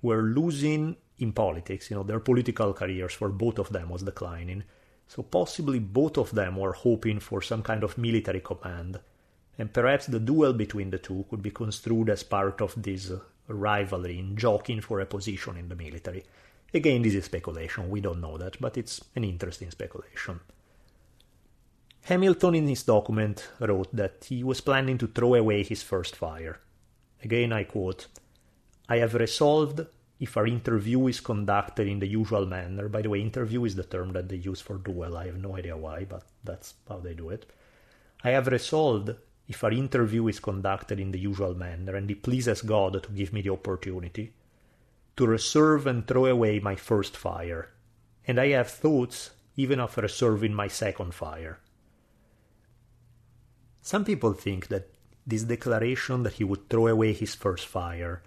[0.00, 4.64] were losing in politics, you know, their political careers for both of them was declining.
[5.06, 8.98] So possibly both of them were hoping for some kind of military command,
[9.58, 13.12] and perhaps the duel between the two could be construed as part of this
[13.46, 16.24] rivalry in jockeying for a position in the military.
[16.74, 20.40] Again, this is speculation, we don't know that, but it's an interesting speculation.
[22.02, 26.58] Hamilton in his document wrote that he was planning to throw away his first fire.
[27.22, 28.08] Again, I quote
[28.88, 29.86] I have resolved
[30.18, 32.88] if our interview is conducted in the usual manner.
[32.88, 35.16] By the way, interview is the term that they use for duel.
[35.16, 37.50] I have no idea why, but that's how they do it.
[38.22, 39.14] I have resolved
[39.48, 43.32] if our interview is conducted in the usual manner, and it pleases God to give
[43.32, 44.32] me the opportunity,
[45.16, 47.70] to reserve and throw away my first fire.
[48.26, 51.60] And I have thoughts even of reserving my second fire.
[53.82, 54.88] Some people think that
[55.26, 58.22] this declaration that he would throw away his first fire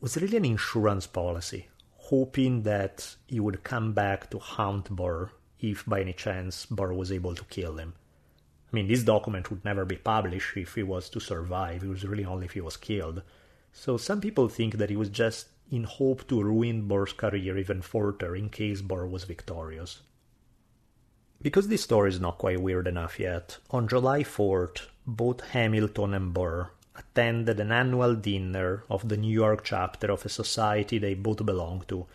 [0.00, 5.30] was really an insurance policy, hoping that he would come back to haunt Burr
[5.60, 7.94] if by any chance Burr was able to kill him.
[8.72, 12.04] I mean, this document would never be published if he was to survive, it was
[12.04, 13.22] really only if he was killed.
[13.72, 17.80] So some people think that he was just in hope to ruin Burr's career even
[17.80, 20.02] further in case Burr was victorious.
[21.40, 26.32] Because this story is not quite weird enough yet, on July 4th, both Hamilton and
[26.32, 31.44] Burr attended an annual dinner of the New York chapter of a society they both
[31.44, 32.06] belonged to,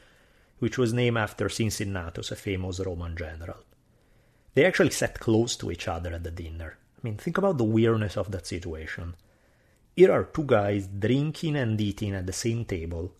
[0.59, 3.57] which was named after Cincinnatus, a famous Roman general.
[4.53, 6.77] They actually sat close to each other at the dinner.
[6.95, 9.15] I mean, think about the weirdness of that situation.
[9.95, 13.13] Here are two guys drinking and eating at the same table,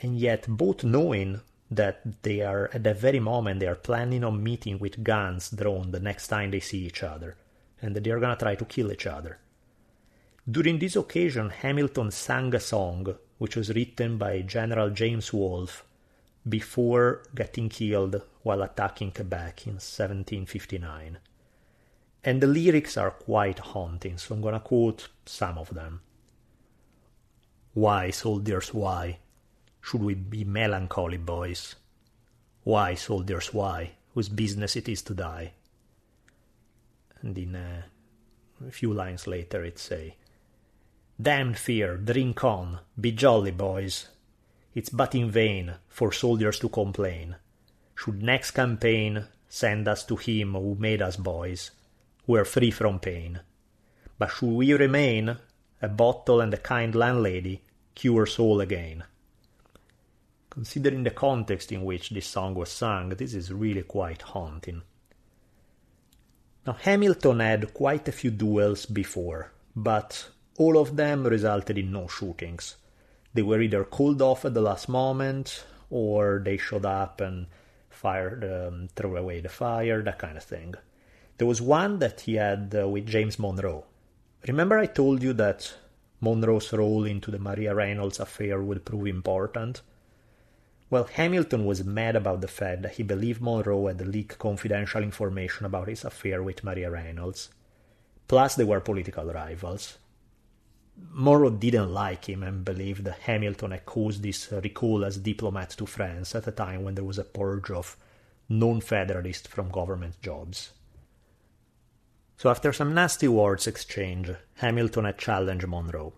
[0.00, 1.40] and yet both knowing
[1.70, 5.90] that they are at that very moment they are planning on meeting with guns drawn
[5.90, 7.36] the next time they see each other
[7.80, 9.38] and that they are going to try to kill each other.
[10.50, 15.84] During this occasion hamilton sang a song which was written by general james wolfe
[16.46, 21.18] before getting killed while attacking quebec in 1759
[22.22, 26.00] and the lyrics are quite haunting so i'm going to quote some of them.
[27.72, 29.18] Why soldiers why
[29.84, 31.74] should we be melancholy, boys?
[32.62, 33.90] Why, soldiers, why?
[34.14, 35.52] Whose business it is to die?
[37.20, 37.84] And in a
[38.70, 40.16] few lines later it say,
[41.20, 44.08] Damned fear, drink on, be jolly, boys.
[44.74, 47.36] It's but in vain for soldiers to complain.
[47.94, 51.72] Should next campaign send us to him who made us boys,
[52.26, 53.40] who are free from pain.
[54.18, 55.36] But should we remain,
[55.82, 57.60] a bottle and a kind landlady
[57.94, 59.04] cures all again.
[60.54, 64.82] Considering the context in which this song was sung, this is really quite haunting.
[66.64, 72.06] Now, Hamilton had quite a few duels before, but all of them resulted in no
[72.06, 72.76] shootings.
[73.34, 77.48] They were either called off at the last moment, or they showed up and
[77.90, 80.76] fired, um, threw away the fire, that kind of thing.
[81.38, 83.86] There was one that he had uh, with James Monroe.
[84.46, 85.74] Remember, I told you that
[86.20, 89.82] Monroe's role into the Maria Reynolds affair would prove important?
[90.94, 95.66] Well, Hamilton was mad about the fact that he believed Monroe had leaked confidential information
[95.66, 97.48] about his affair with Maria Reynolds.
[98.28, 99.98] Plus, they were political rivals.
[101.10, 105.84] Monroe didn't like him and believed that Hamilton had caused this recall as diplomat to
[105.84, 107.96] France at a time when there was a purge of
[108.48, 110.74] non federalists from government jobs.
[112.36, 116.12] So, after some nasty words exchanged, Hamilton had challenged Monroe.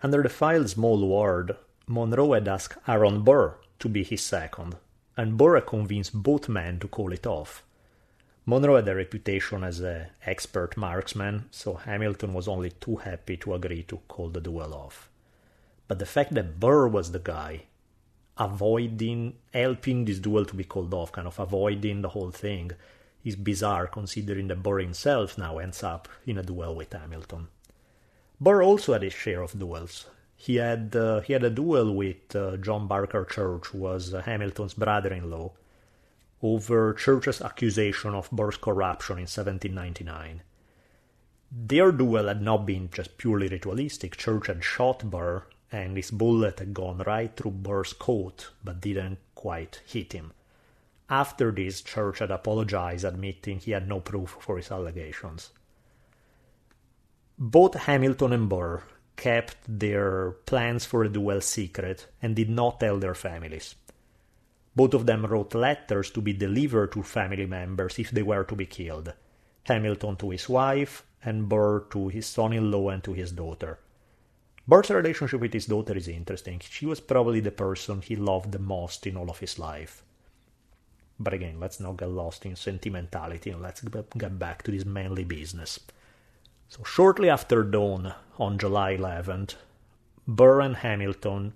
[0.00, 1.56] Under the filed small word,
[1.88, 4.76] Monroe had asked Aaron Burr to be his second,
[5.16, 7.62] and Burr convinced both men to call it off.
[8.46, 13.54] Monroe had a reputation as an expert marksman, so Hamilton was only too happy to
[13.54, 15.08] agree to call the duel off.
[15.88, 17.64] But the fact that Burr was the guy
[18.36, 22.72] avoiding, helping this duel to be called off, kind of avoiding the whole thing,
[23.24, 27.48] is bizarre considering that Burr himself now ends up in a duel with Hamilton.
[28.40, 30.06] Burr also had his share of duels
[30.44, 34.20] he had uh, he had a duel with uh, John Barker Church, who was uh,
[34.20, 35.52] Hamilton's brother-in-law,
[36.42, 40.42] over Church's accusation of Burr's corruption in 1799.
[41.50, 44.18] Their duel had not been just purely ritualistic.
[44.18, 49.20] Church had shot Burr, and his bullet had gone right through Burr's coat, but didn't
[49.34, 50.34] quite hit him.
[51.08, 55.52] After this, Church had apologized, admitting he had no proof for his allegations.
[57.38, 58.82] Both Hamilton and Burr
[59.16, 63.74] kept their plans for a duel secret and did not tell their families.
[64.76, 68.56] Both of them wrote letters to be delivered to family members if they were to
[68.56, 69.12] be killed.
[69.64, 73.78] Hamilton to his wife, and Burr to his son in law and to his daughter.
[74.66, 76.60] Burr's relationship with his daughter is interesting.
[76.60, 80.02] She was probably the person he loved the most in all of his life.
[81.20, 85.24] But again, let's not get lost in sentimentality and let's get back to this manly
[85.24, 85.78] business.
[86.68, 89.54] So, shortly after dawn on July 11th,
[90.26, 91.52] Burr and Hamilton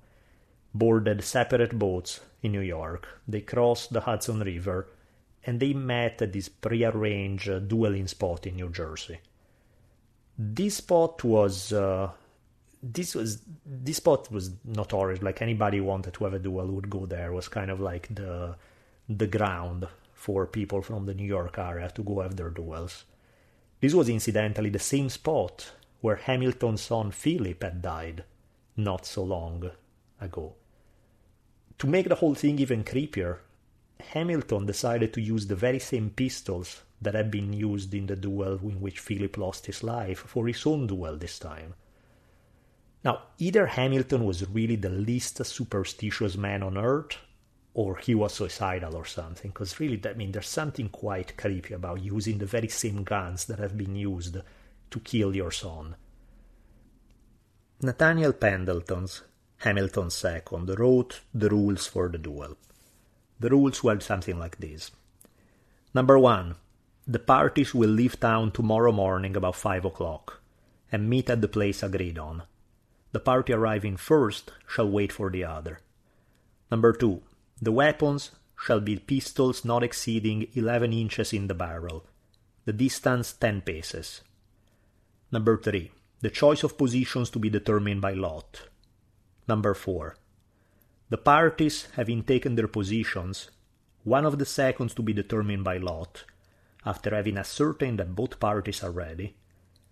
[0.74, 3.08] boarded separate boats in New York.
[3.26, 4.86] They crossed the Hudson River
[5.44, 9.18] and they met at this prearranged dueling spot in New Jersey.
[10.38, 12.10] This spot was uh,
[12.82, 15.22] this was this spot was notorious.
[15.22, 17.32] Like anybody wanted to have a duel would go there.
[17.32, 18.56] It was kind of like the
[19.08, 23.04] the ground for people from the New York area to go have their duels.
[23.80, 28.24] This was incidentally the same spot where Hamilton's son Philip had died
[28.76, 29.70] not so long
[30.20, 30.54] ago.
[31.78, 33.38] To make the whole thing even creepier,
[34.00, 38.58] Hamilton decided to use the very same pistols that had been used in the duel
[38.62, 41.74] in which Philip lost his life for his own duel this time.
[43.04, 47.16] Now, either Hamilton was really the least superstitious man on earth,
[47.78, 52.02] or he was suicidal or something, because really, I mean, there's something quite creepy about
[52.02, 54.36] using the very same guns that have been used
[54.90, 55.94] to kill your son.
[57.80, 59.22] Nathaniel Pendleton's
[59.58, 62.56] Hamilton II wrote the rules for the duel.
[63.38, 64.90] The rules were something like this.
[65.94, 66.56] Number one,
[67.06, 70.40] the parties will leave town tomorrow morning about five o'clock
[70.90, 72.42] and meet at the place agreed on.
[73.12, 75.78] The party arriving first shall wait for the other.
[76.72, 77.22] Number two,
[77.60, 82.06] the weapons shall be pistols not exceeding 11 inches in the barrel,
[82.64, 84.22] the distance 10 paces.
[85.32, 85.90] Number 3.
[86.20, 88.62] The choice of positions to be determined by lot.
[89.46, 90.16] Number 4.
[91.10, 93.50] The parties having taken their positions,
[94.04, 96.24] one of the seconds to be determined by lot,
[96.84, 99.36] after having ascertained that both parties are ready,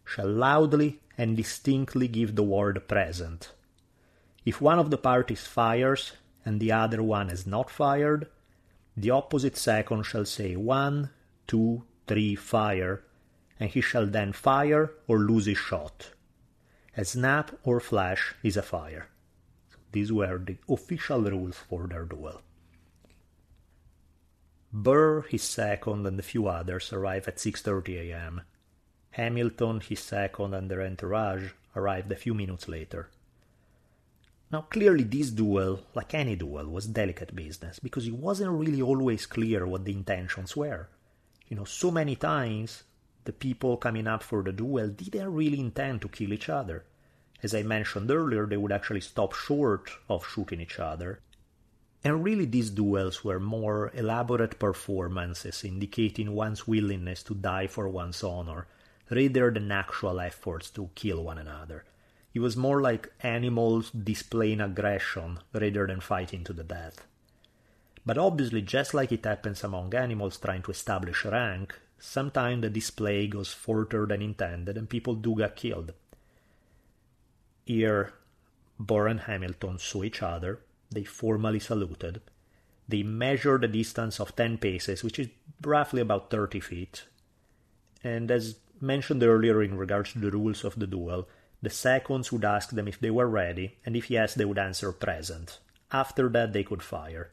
[0.04, 3.52] shall loudly and distinctly give the word present.
[4.44, 6.12] If one of the parties fires
[6.46, 8.28] and the other one has not fired,
[8.96, 11.10] the opposite second shall say one,
[11.46, 13.02] two, three, fire,
[13.60, 16.12] and he shall then fire or lose his shot.
[16.96, 19.08] A snap or flash is a fire.
[19.92, 22.40] These were the official rules for their duel.
[24.72, 28.42] Burr, his second, and a few others arrive at 6.30 am.
[29.10, 33.10] Hamilton, his second, and their entourage arrived a few minutes later.
[34.52, 39.26] Now, clearly, this duel, like any duel, was delicate business because it wasn't really always
[39.26, 40.88] clear what the intentions were.
[41.48, 42.84] You know, so many times
[43.24, 46.84] the people coming up for the duel didn't really intend to kill each other.
[47.42, 51.20] As I mentioned earlier, they would actually stop short of shooting each other.
[52.04, 58.22] And really, these duels were more elaborate performances indicating one's willingness to die for one's
[58.22, 58.68] honor,
[59.10, 61.84] rather than actual efforts to kill one another.
[62.36, 67.06] It was more like animals displaying aggression rather than fighting to the death.
[68.04, 73.26] But obviously, just like it happens among animals trying to establish rank, sometimes the display
[73.26, 75.94] goes further than intended and people do get killed.
[77.64, 78.12] Here,
[78.78, 80.60] Burr and Hamilton saw each other,
[80.90, 82.20] they formally saluted,
[82.86, 85.28] they measured a distance of 10 paces, which is
[85.62, 87.04] roughly about 30 feet,
[88.04, 91.26] and as mentioned earlier in regards to the rules of the duel,
[91.66, 94.92] the seconds would ask them if they were ready, and if yes, they would answer
[94.92, 95.58] present.
[95.90, 97.32] After that, they could fire.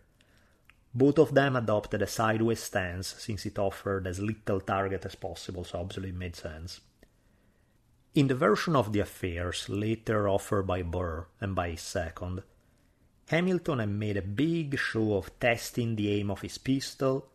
[0.91, 5.63] Both of them adopted a sideways stance since it offered as little target as possible,
[5.63, 6.81] so obviously it made sense.
[8.15, 12.41] In the version of the affairs later offered by Burr and by his second,
[13.27, 17.29] Hamilton had made a big show of testing the aim of his pistol,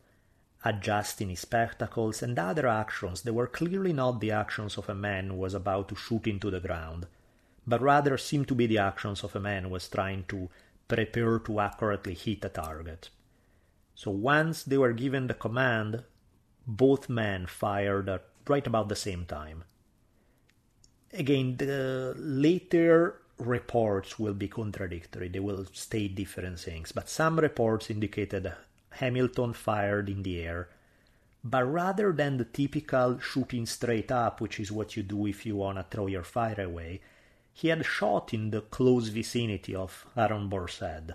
[0.64, 5.28] adjusting his spectacles, and other actions that were clearly not the actions of a man
[5.28, 7.06] who was about to shoot into the ground,
[7.66, 10.48] but rather seemed to be the actions of a man who was trying to
[10.88, 13.10] prepare to accurately hit a target.
[13.94, 16.04] So once they were given the command,
[16.66, 19.64] both men fired at right about the same time.
[21.12, 25.28] Again, the later reports will be contradictory.
[25.28, 28.52] They will state different things, but some reports indicated
[28.90, 30.68] Hamilton fired in the air.
[31.44, 35.56] But rather than the typical shooting straight up, which is what you do if you
[35.56, 37.00] want to throw your fire away,
[37.52, 41.14] he had shot in the close vicinity of Aaron Burr's head.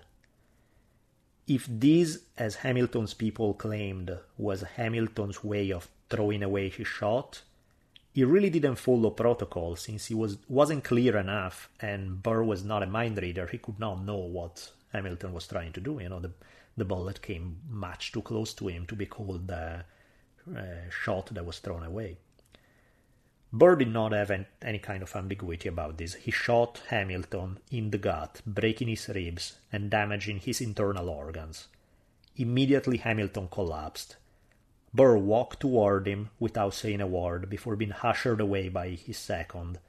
[1.48, 7.42] If this, as Hamilton's people claimed, was Hamilton's way of throwing away his shot,
[8.14, 12.84] he really didn't follow protocol since he was wasn't clear enough and Burr was not
[12.84, 13.48] a mind reader.
[13.48, 16.00] He could not know what Hamilton was trying to do.
[16.00, 16.32] You know, the
[16.76, 19.86] the bullet came much too close to him to be called a,
[20.54, 22.18] a uh, shot that was thrown away.
[23.52, 24.32] Burr did not have
[24.64, 26.16] any kind of ambiguity about this.
[26.16, 31.68] He shot Hamilton in the gut, breaking his ribs and damaging his internal organs.
[32.36, 34.16] Immediately, Hamilton collapsed.
[34.92, 39.80] Burr walked toward him without saying a word before being ushered away by his second.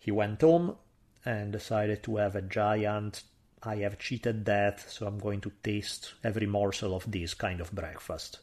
[0.00, 0.76] He went home
[1.24, 3.22] and decided to have a giant
[3.66, 7.74] I have cheated death, so I'm going to taste every morsel of this kind of
[7.74, 8.38] breakfast.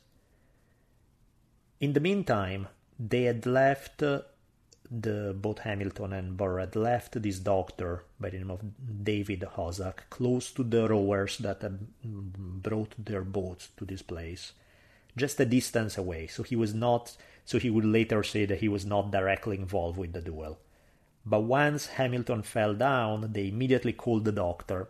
[1.80, 2.68] In the meantime,
[3.00, 4.24] they had left uh,
[4.92, 8.62] the both Hamilton and Burr had left this doctor by the name of
[9.04, 14.52] David Hosack close to the rowers that had brought their boats to this place,
[15.16, 16.28] just a distance away.
[16.28, 17.16] So he was not.
[17.46, 20.60] So he would later say that he was not directly involved with the duel.
[21.26, 24.90] But once Hamilton fell down, they immediately called the doctor.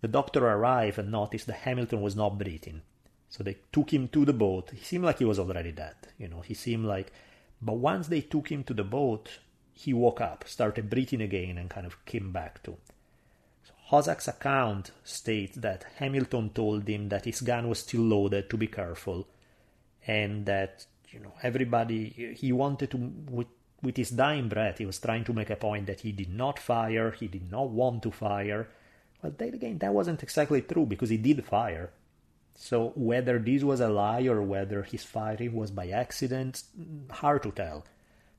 [0.00, 2.82] The doctor arrived and noticed that Hamilton was not breathing.
[3.28, 4.70] So they took him to the boat.
[4.74, 5.96] He seemed like he was already dead.
[6.18, 7.12] You know, he seemed like
[7.60, 9.38] but once they took him to the boat,
[9.72, 12.76] he woke up, started breathing again, and kind of came back to.
[13.64, 18.66] So account states that Hamilton told him that his gun was still loaded, to be
[18.68, 19.26] careful,
[20.06, 22.96] and that you know everybody he wanted to
[23.30, 23.48] with
[23.80, 26.58] with his dying breath he was trying to make a point that he did not
[26.58, 28.68] fire, he did not want to fire.
[29.22, 31.90] Well, then again, that wasn't exactly true because he did fire.
[32.54, 36.62] So whether this was a lie or whether his firing was by accident,
[37.10, 37.84] hard to tell.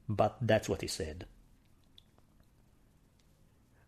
[0.07, 1.25] But that's what he said.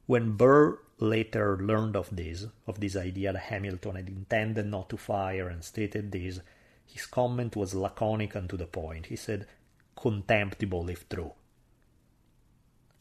[0.05, 4.97] When Burr later learned of this, of this idea that Hamilton had intended not to
[4.97, 6.39] fire and stated this,
[6.85, 9.07] his comment was laconic and to the point.
[9.07, 9.47] He said,
[9.95, 11.33] contemptible if true.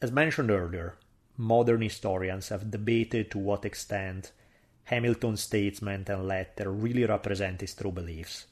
[0.01, 0.95] As mentioned earlier,
[1.41, 4.31] modern historians have debated to what extent
[4.85, 8.47] Hamilton's statement and letter really represent his true beliefs,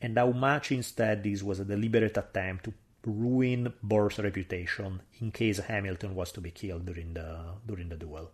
[0.00, 2.68] and how much instead this was a deliberate attempt
[3.02, 7.96] to ruin Burr's reputation in case Hamilton was to be killed during the during the
[7.96, 8.30] duel.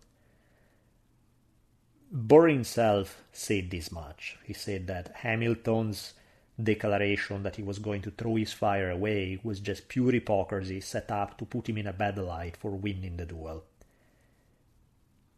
[2.11, 4.37] Burr himself said this much.
[4.43, 6.13] He said that Hamilton's
[6.61, 11.11] declaration that he was going to throw his fire away was just pure hypocrisy set
[11.11, 13.63] up to put him in a bad light for winning the duel.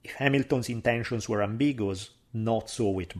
[0.03, 3.13] If Hamilton's intentions were ambiguous, not so with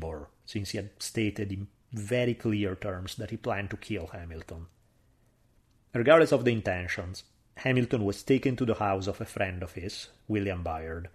[0.46, 4.68] since he had stated in very clear terms that he planned to kill Hamilton.
[5.94, 7.24] Regardless of the intentions,
[7.58, 11.10] Hamilton was taken to the house of a friend of his, William Bayard.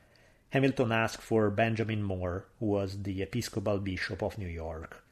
[0.51, 5.03] Hamilton asked for Benjamin Moore, who was the Episcopal Bishop of New York.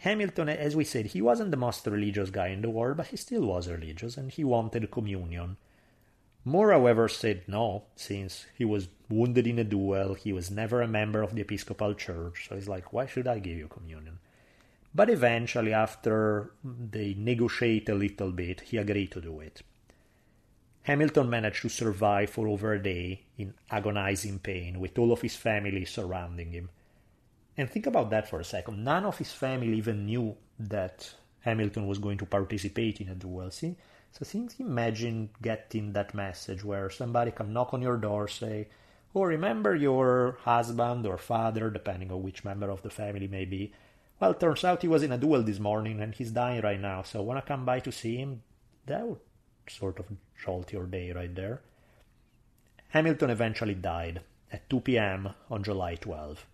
[0.00, 3.16] Hamilton, as we said, he wasn't the most religious guy in the world, but he
[3.16, 5.56] still was religious, and he wanted communion.
[6.44, 10.88] Moore, however, said no, since he was wounded in a duel, he was never a
[10.88, 14.18] member of the Episcopal Church, so he's like, why should I give you communion?
[14.94, 19.62] But eventually, after they negotiate a little bit, he agreed to do it.
[20.82, 25.36] Hamilton managed to survive for over a day in agonizing pain, with all of his
[25.36, 26.70] family surrounding him.
[27.56, 28.82] And think about that for a second.
[28.82, 33.50] None of his family even knew that Hamilton was going to participate in a duel.
[33.50, 33.76] See,
[34.12, 38.68] so think imagine getting that message where somebody come knock on your door, say,
[39.14, 43.72] "Oh, remember your husband or father, depending on which member of the family may be.
[44.20, 47.02] Well, turns out he was in a duel this morning and he's dying right now.
[47.02, 48.42] So wanna come by to see him?"
[48.86, 49.20] That would
[49.66, 50.06] sort of
[50.44, 51.62] jolt your day right there.
[52.90, 54.20] Hamilton eventually died
[54.52, 55.30] at 2 p.m.
[55.48, 56.46] on July 12.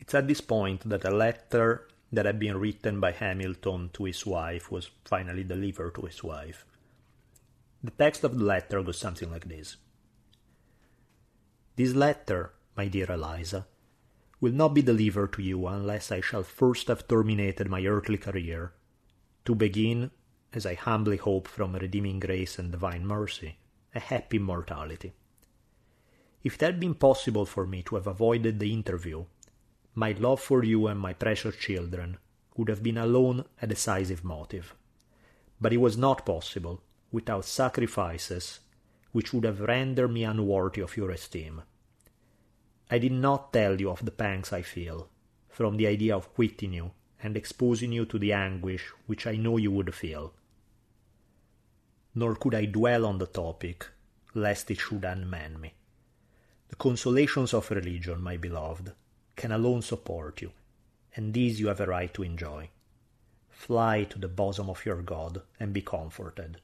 [0.00, 4.26] It's at this point that a letter that had been written by Hamilton to his
[4.26, 6.66] wife was finally delivered to his wife.
[7.82, 9.76] The text of the letter goes something like this
[11.74, 13.66] This letter, my dear Eliza,
[14.40, 18.72] will not be delivered to you unless I shall first have terminated my earthly career,
[19.44, 20.10] to begin,
[20.52, 23.56] as I humbly hope from redeeming grace and divine mercy,
[23.94, 25.12] a happy mortality.
[26.44, 29.24] If it had been possible for me to have avoided the interview
[29.94, 32.16] my love for you and my precious children
[32.56, 34.74] would have been alone a decisive motive.
[35.60, 38.60] But it was not possible without sacrifices
[39.12, 41.62] which would have rendered me unworthy of your esteem.
[42.90, 45.08] I did not tell you of the pangs I feel
[45.48, 46.92] from the idea of quitting you
[47.22, 50.32] and exposing you to the anguish which I know you would feel.
[52.14, 53.86] Nor could I dwell on the topic,
[54.34, 55.74] lest it should unman me.
[56.68, 58.92] The consolations of religion, my beloved,
[59.42, 60.52] can alone support you,
[61.16, 62.68] and these you have a right to enjoy.
[63.50, 66.60] Fly to the bosom of your God and be comforted.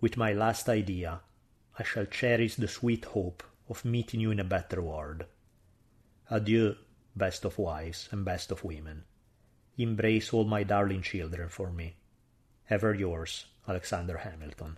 [0.00, 1.20] With my last idea,
[1.78, 5.26] I shall cherish the sweet hope of meeting you in a better world.
[6.28, 6.74] Adieu,
[7.14, 9.04] best of wives and best of women.
[9.78, 11.94] Embrace all my darling children for me.
[12.68, 14.76] Ever yours, Alexander Hamilton.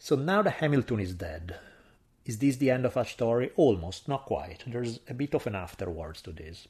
[0.00, 1.56] So now that Hamilton is dead,
[2.28, 3.50] is this the end of our story?
[3.56, 4.62] Almost, not quite.
[4.66, 6.68] There's a bit of an afterwards to this.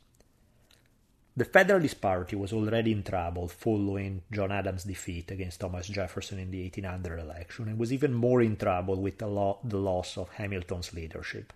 [1.36, 6.52] The Federalist Party was already in trouble following John Adams' defeat against Thomas Jefferson in
[6.52, 10.28] the 1800 election and was even more in trouble with the, lo- the loss of
[10.30, 11.52] Hamilton's leadership.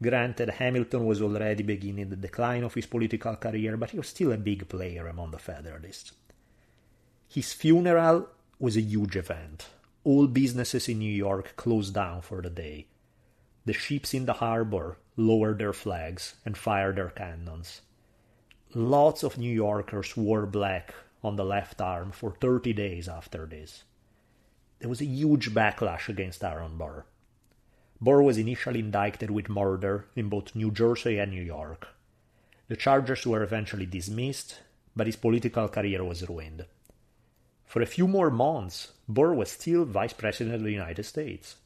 [0.00, 4.30] Granted, Hamilton was already beginning the decline of his political career, but he was still
[4.30, 6.12] a big player among the Federalists.
[7.28, 8.28] His funeral
[8.60, 9.66] was a huge event.
[10.04, 12.86] All businesses in New York closed down for the day.
[13.64, 17.82] The ships in the harbor lowered their flags and fired their cannons
[18.74, 23.84] lots of New Yorkers wore black on the left arm for 30 days after this.
[24.78, 27.04] There was a huge backlash against Aaron Burr.
[28.00, 31.88] Burr was initially indicted with murder in both New Jersey and New York.
[32.68, 34.60] The charges were eventually dismissed,
[34.96, 36.64] but his political career was ruined.
[37.66, 41.56] For a few more months, Burr was still Vice President of the United States.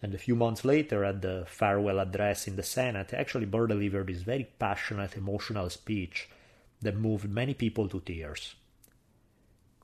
[0.00, 4.06] And a few months later, at the farewell address in the Senate, actually Burr delivered
[4.06, 6.28] this very passionate, emotional speech
[6.80, 8.54] that moved many people to tears.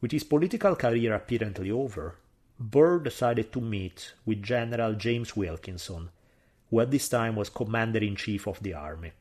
[0.00, 2.16] With his political career apparently over,
[2.60, 6.10] Burr decided to meet with General James Wilkinson,
[6.70, 9.12] who at this time was Commander in Chief of the Army.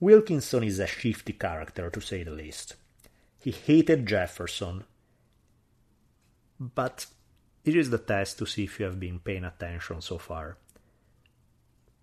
[0.00, 2.76] Wilkinson is a shifty character, to say the least.
[3.38, 4.84] He hated Jefferson,
[6.58, 7.06] but
[7.64, 10.56] it is the test to see if you have been paying attention so far.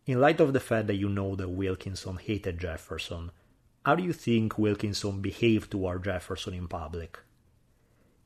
[0.05, 3.31] In light of the fact that you know that Wilkinson hated Jefferson,
[3.85, 7.19] how do you think Wilkinson behaved toward Jefferson in public?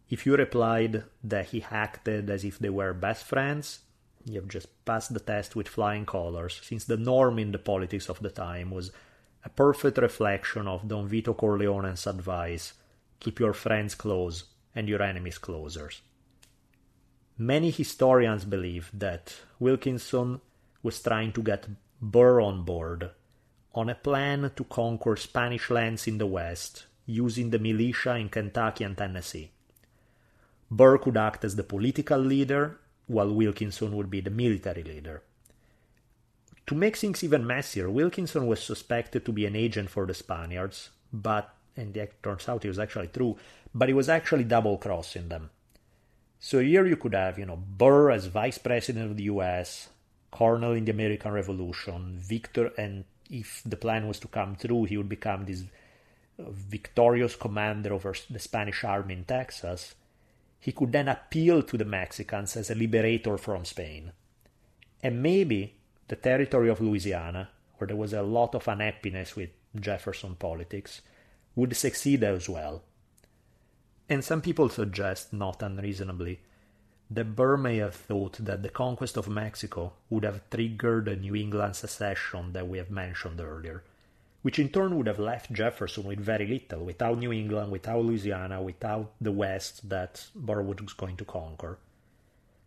[0.10, 3.80] If you replied that he acted as if they were best friends,
[4.26, 8.10] you have just passed the test with flying colors, since the norm in the politics
[8.10, 8.92] of the time was
[9.44, 12.74] a perfect reflection of Don Vito Corleone's advice
[13.20, 14.44] keep your friends close
[14.76, 15.90] and your enemies closer.
[17.38, 20.40] Many historians believe that Wilkinson
[20.84, 21.68] was trying to get
[22.00, 23.10] Burr on board
[23.74, 28.84] on a plan to conquer Spanish lands in the West using the militia in Kentucky
[28.84, 29.50] and Tennessee.
[30.70, 35.24] Burr could act as the political leader, while Wilkinson would be the military leader.
[36.68, 40.92] To make things even messier, Wilkinson was suspected to be an agent for the Spaniards,
[41.12, 43.38] but, and it turns out it was actually true,
[43.74, 45.50] but he was actually double crossing them.
[46.46, 49.88] So here you could have, you know, Burr as vice president of the US,
[50.30, 54.98] colonel in the American Revolution, Victor, and if the plan was to come through, he
[54.98, 55.64] would become this
[56.38, 59.96] uh, victorious commander over the Spanish army in Texas.
[60.60, 64.12] He could then appeal to the Mexicans as a liberator from Spain.
[65.02, 65.76] And maybe
[66.10, 71.00] the territory of Louisiana, where there was a lot of unhappiness with Jefferson politics,
[71.56, 72.84] would succeed as well
[74.14, 76.40] and some people suggest, not unreasonably,
[77.10, 81.36] that Burr may have thought that the conquest of Mexico would have triggered the New
[81.36, 83.84] England secession that we have mentioned earlier,
[84.44, 88.62] which in turn would have left Jefferson with very little, without New England, without Louisiana,
[88.62, 91.80] without the West that Burr was going to conquer.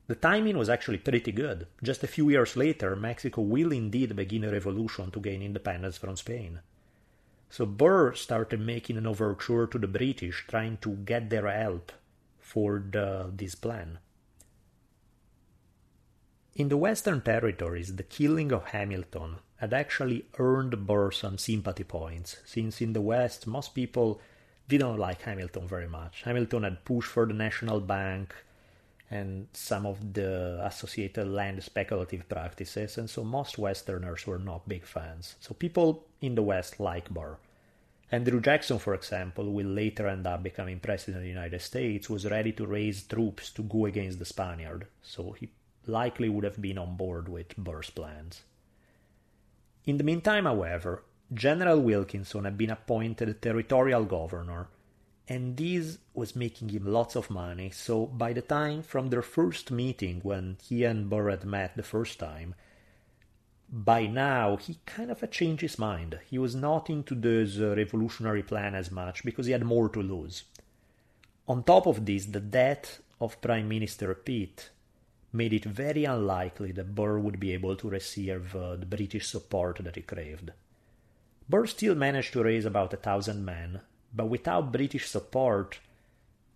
[0.08, 1.66] The timing was actually pretty good.
[1.82, 6.16] Just a few years later, Mexico will indeed begin a revolution to gain independence from
[6.16, 6.60] Spain.
[7.48, 11.92] So Burr started making an overture to the British, trying to get their help
[12.38, 13.98] for the, this plan.
[16.54, 22.38] In the Western territories, the killing of Hamilton had actually earned Burr some sympathy points,
[22.44, 24.20] since in the West most people
[24.68, 26.22] didn't like Hamilton very much.
[26.22, 28.34] Hamilton had pushed for the National Bank
[29.10, 34.84] and some of the associated land speculative practices, and so most Westerners were not big
[34.84, 35.36] fans.
[35.40, 37.36] So people in the West like Burr.
[38.10, 42.26] Andrew Jackson, for example, will later end up becoming president of the United States, was
[42.26, 45.48] ready to raise troops to go against the Spaniard, so he
[45.86, 48.42] likely would have been on board with Burr's plans.
[49.84, 51.02] In the meantime, however,
[51.32, 54.68] General Wilkinson had been appointed territorial governor
[55.28, 57.70] and this was making him lots of money.
[57.70, 61.82] So by the time from their first meeting, when he and Burr had met the
[61.82, 62.54] first time,
[63.68, 66.18] by now he kind of had changed his mind.
[66.30, 70.00] He was not into this uh, revolutionary plan as much because he had more to
[70.00, 70.44] lose.
[71.48, 74.70] On top of this, the death of Prime Minister Pitt
[75.32, 79.78] made it very unlikely that Burr would be able to receive uh, the British support
[79.82, 80.52] that he craved.
[81.48, 83.80] Burr still managed to raise about a thousand men,
[84.14, 85.78] but without British support,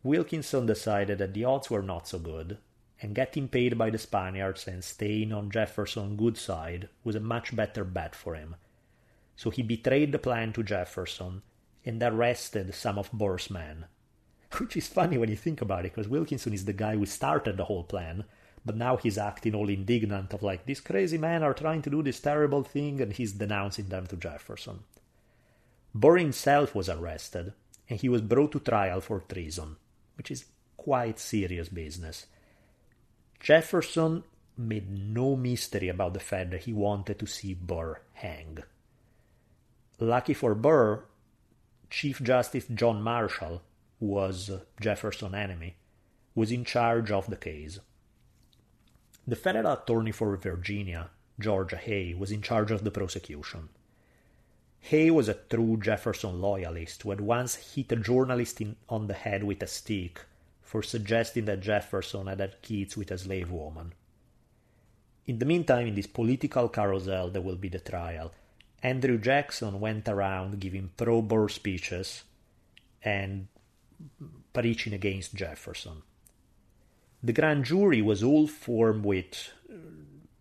[0.02, 2.58] Wilkinson decided that the odds were not so good,
[3.02, 7.54] and getting paid by the Spaniards and staying on Jefferson's good side was a much
[7.54, 8.56] better bet for him.
[9.36, 11.42] So he betrayed the plan to Jefferson
[11.84, 13.86] and arrested some of Burr's men.
[14.58, 17.56] Which is funny when you think about it, because Wilkinson is the guy who started
[17.56, 18.24] the whole plan,
[18.64, 22.02] but now he's acting all indignant of like, these crazy men are trying to do
[22.02, 24.80] this terrible thing, and he's denouncing them to Jefferson.
[25.94, 27.52] Burr himself was arrested,
[27.88, 29.76] and he was brought to trial for treason,
[30.16, 30.46] which is
[30.76, 32.26] quite serious business.
[33.40, 34.22] Jefferson
[34.56, 38.58] made no mystery about the fact that he wanted to see Burr hang.
[39.98, 41.04] Lucky for Burr,
[41.90, 43.62] Chief Justice John Marshall,
[43.98, 44.50] who was
[44.80, 45.76] Jefferson's enemy,
[46.34, 47.80] was in charge of the case.
[49.26, 53.68] The federal attorney for Virginia, George Hay, was in charge of the prosecution.
[54.80, 59.14] Hay was a true Jefferson loyalist who had once hit a journalist in, on the
[59.14, 60.24] head with a stick
[60.62, 63.92] for suggesting that Jefferson had had kids with a slave woman.
[65.26, 68.32] In the meantime, in this political carousel, there will be the trial.
[68.82, 72.24] Andrew Jackson went around giving pro Burr speeches
[73.02, 73.48] and
[74.52, 76.02] preaching against Jefferson.
[77.22, 79.52] The grand jury was all formed with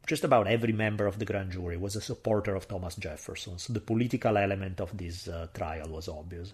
[0.10, 3.72] just about every member of the grand jury was a supporter of Thomas Jefferson, so
[3.72, 6.54] the political element of this uh, trial was obvious.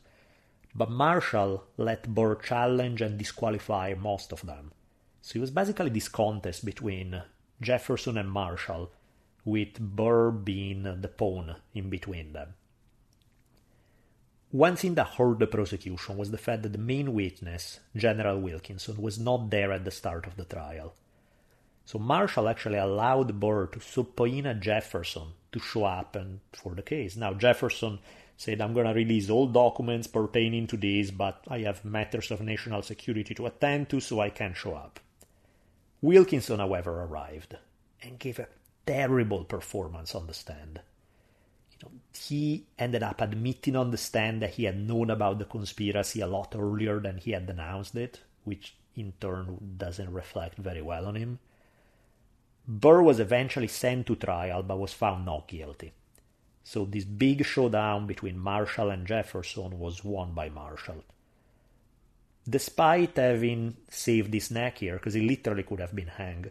[0.76, 4.74] But Marshall let Burr challenge and disqualify most of them.
[5.22, 7.24] So it was basically this contest between
[7.62, 8.92] Jefferson and Marshall,
[9.46, 12.56] with Burr being the pawn in between them.
[14.52, 19.02] One thing that hurt the prosecution was the fact that the main witness, General Wilkinson,
[19.02, 20.94] was not there at the start of the trial.
[21.86, 27.16] So Marshall actually allowed Burr to subpoena Jefferson to show up and for the case.
[27.16, 28.00] Now Jefferson
[28.38, 32.42] said, I'm going to release all documents pertaining to this, but I have matters of
[32.42, 35.00] national security to attend to, so I can't show up.
[36.02, 37.56] Wilkinson, however, arrived
[38.02, 38.48] and gave a
[38.86, 40.82] terrible performance on the stand.
[41.72, 45.46] You know, he ended up admitting on the stand that he had known about the
[45.46, 50.82] conspiracy a lot earlier than he had denounced it, which in turn doesn't reflect very
[50.82, 51.40] well on him.
[52.68, 55.94] Burr was eventually sent to trial but was found not guilty.
[56.64, 61.04] So this big showdown between Marshall and Jefferson was won by Marshall.
[62.50, 66.50] Despite having saved his neck here, because he literally could have been hanged,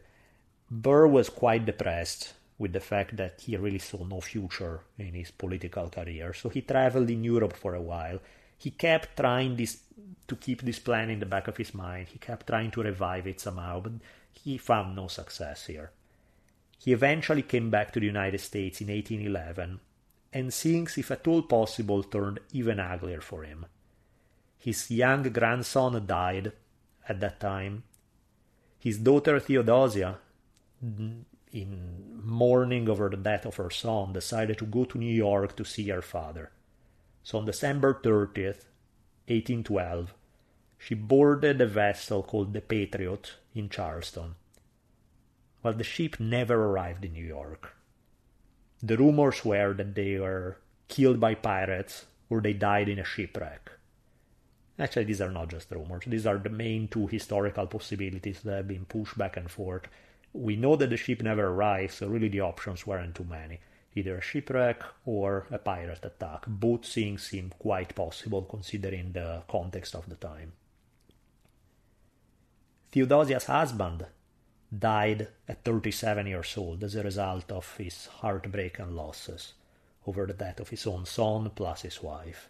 [0.71, 5.33] Burr was quite depressed with the fact that he really saw no future in his
[5.33, 6.33] political career.
[6.33, 8.21] So he traveled in Europe for a while.
[8.57, 9.83] He kept trying this
[10.29, 12.09] to keep this plan in the back of his mind.
[12.09, 13.93] He kept trying to revive it somehow, but
[14.33, 15.91] he found no success here.
[16.79, 19.81] He eventually came back to the United States in 1811
[20.33, 23.67] and things, if at all possible, turned even uglier for him.
[24.59, 26.53] His young grandson died
[27.09, 27.85] at that time.
[28.79, 30.19] His daughter Theodosia,
[30.85, 31.23] mm,
[31.53, 35.65] in mourning over the death of her son, decided to go to New York to
[35.65, 36.51] see her father.
[37.23, 38.67] So on December 30th,
[39.29, 40.15] 1812,
[40.79, 44.35] she boarded a vessel called the Patriot in Charleston.
[45.65, 47.75] Well, the ship never arrived in New York.
[48.83, 50.59] The rumors were that they were
[50.89, 53.71] killed by pirates or they died in a shipwreck.
[54.79, 56.05] Actually, these are not just rumors.
[56.07, 59.85] These are the main two historical possibilities that have been pushed back and forth.
[60.35, 63.61] We know that the ship never arrived, so really the options weren't too many.
[63.95, 66.45] Either a shipwreck or a pirate attack.
[66.47, 70.53] Both things seem quite possible considering the context of the time.
[72.93, 74.05] Theodosia's husband,
[74.79, 79.55] died at 37 years old as a result of his heartbreak and losses
[80.07, 82.49] over the death of his own son plus his wife.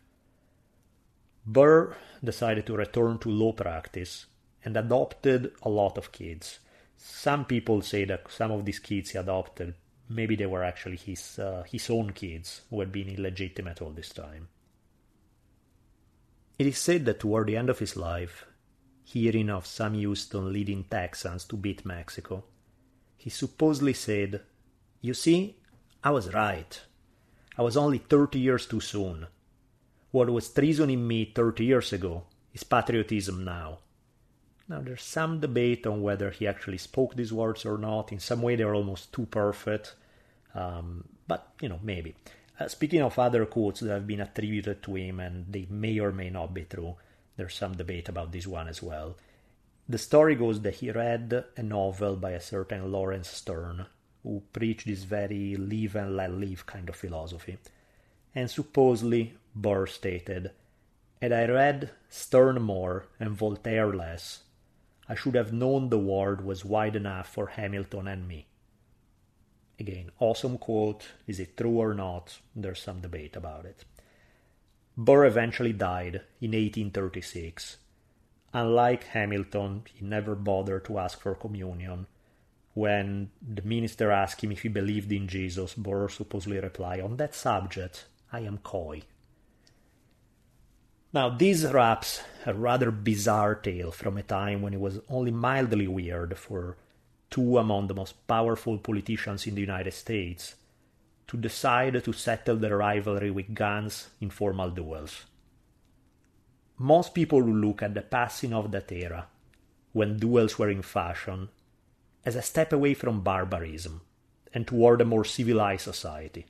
[1.46, 4.26] Burr decided to return to law practice
[4.64, 6.58] and adopted a lot of kids.
[6.96, 9.74] Some people say that some of these kids he adopted,
[10.08, 14.10] maybe they were actually his, uh, his own kids who had been illegitimate all this
[14.10, 14.48] time.
[16.58, 18.46] It is said that toward the end of his life,
[19.04, 22.44] hearing of Sam Houston leading Texans to beat Mexico.
[23.16, 24.40] He supposedly said,
[25.00, 25.56] You see,
[26.02, 26.80] I was right.
[27.56, 29.26] I was only 30 years too soon.
[30.10, 33.78] What was treason in me 30 years ago is patriotism now.
[34.68, 38.12] Now, there's some debate on whether he actually spoke these words or not.
[38.12, 39.94] In some way, they're almost too perfect.
[40.54, 42.14] Um, but, you know, maybe.
[42.58, 46.12] Uh, speaking of other quotes that have been attributed to him and they may or
[46.12, 46.96] may not be true,
[47.36, 49.16] there's some debate about this one as well.
[49.88, 53.86] The story goes that he read a novel by a certain Laurence Sterne,
[54.22, 57.58] who preached this very live and let live kind of philosophy.
[58.34, 60.52] And supposedly, Burr stated,
[61.20, 64.44] Had I read Sterne more and Voltaire less,
[65.08, 68.46] I should have known the world was wide enough for Hamilton and me.
[69.78, 71.04] Again, awesome quote.
[71.26, 72.38] Is it true or not?
[72.56, 73.84] There's some debate about it.
[74.96, 77.78] Burr eventually died in 1836.
[78.52, 82.06] Unlike Hamilton, he never bothered to ask for communion.
[82.74, 87.34] When the minister asked him if he believed in Jesus, Burr supposedly replied, On that
[87.34, 89.02] subject, I am coy.
[91.12, 95.86] Now, this wraps a rather bizarre tale from a time when it was only mildly
[95.86, 96.76] weird for
[97.30, 100.54] two among the most powerful politicians in the United States,
[101.26, 105.24] to decide to settle their rivalry with guns in formal duels.
[106.78, 109.26] Most people will look at the passing of that era,
[109.92, 111.48] when duels were in fashion,
[112.24, 114.00] as a step away from barbarism
[114.52, 116.46] and toward a more civilized society.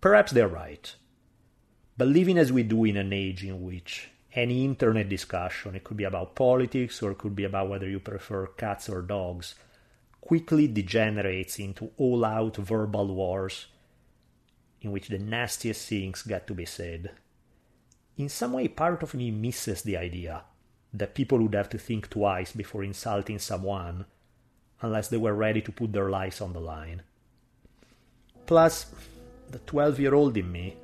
[0.00, 0.94] Perhaps they're right.
[1.96, 5.96] But living as we do in an age in which any internet discussion, it could
[5.96, 9.54] be about politics or it could be about whether you prefer cats or dogs,
[10.20, 13.66] quickly degenerates into all out verbal wars
[14.82, 17.10] in which the nastiest things get to be said.
[18.16, 20.42] In some way, part of me misses the idea
[20.92, 24.06] that people would have to think twice before insulting someone
[24.82, 27.02] unless they were ready to put their lives on the line.
[28.46, 28.86] Plus,
[29.50, 30.76] the 12 year old in me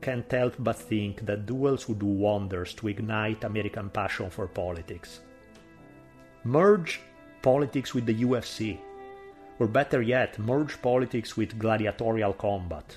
[0.00, 5.20] can't help but think that duels would do wonders to ignite American passion for politics.
[6.44, 7.00] Merge
[7.42, 8.78] politics with the UFC,
[9.58, 12.96] or better yet, merge politics with gladiatorial combat.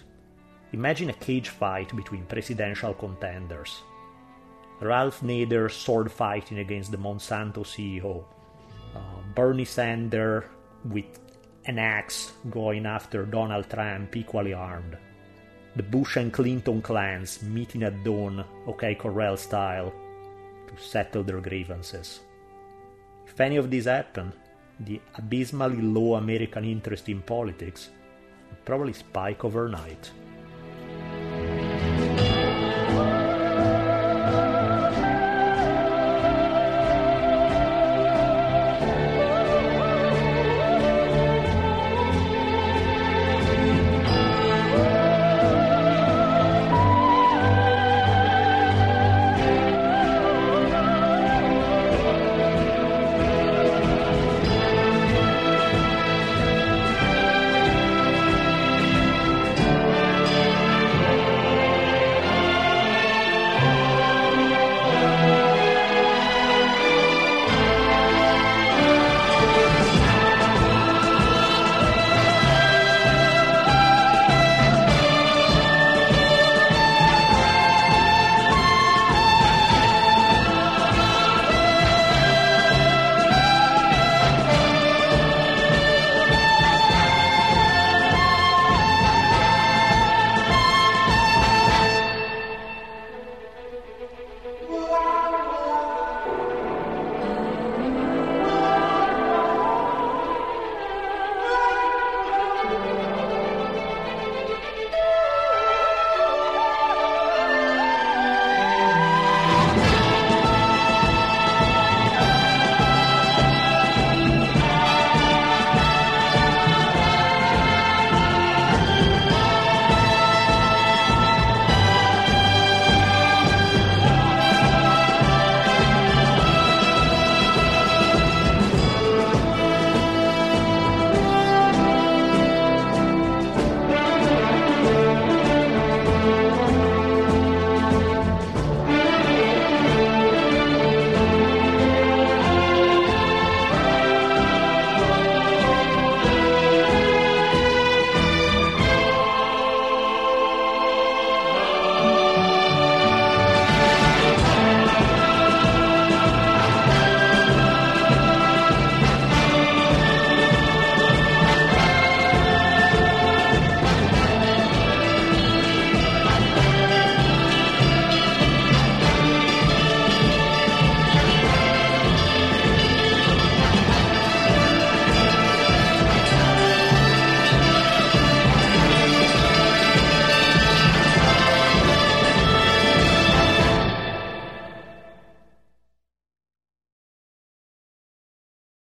[0.74, 3.82] Imagine a cage fight between presidential contenders.
[4.82, 8.24] Ralph Nader sword fighting against the Monsanto CEO,
[8.96, 9.00] uh,
[9.34, 10.44] Bernie Sanders
[10.84, 11.20] with
[11.66, 14.98] an axe going after Donald Trump equally armed,
[15.76, 19.94] the Bush and Clinton clans meeting at dawn, OK Corral style,
[20.68, 22.22] to settle their grievances.
[23.28, 24.34] If any of this happened,
[24.80, 27.90] the abysmally low American interest in politics
[28.50, 30.12] would probably spike overnight.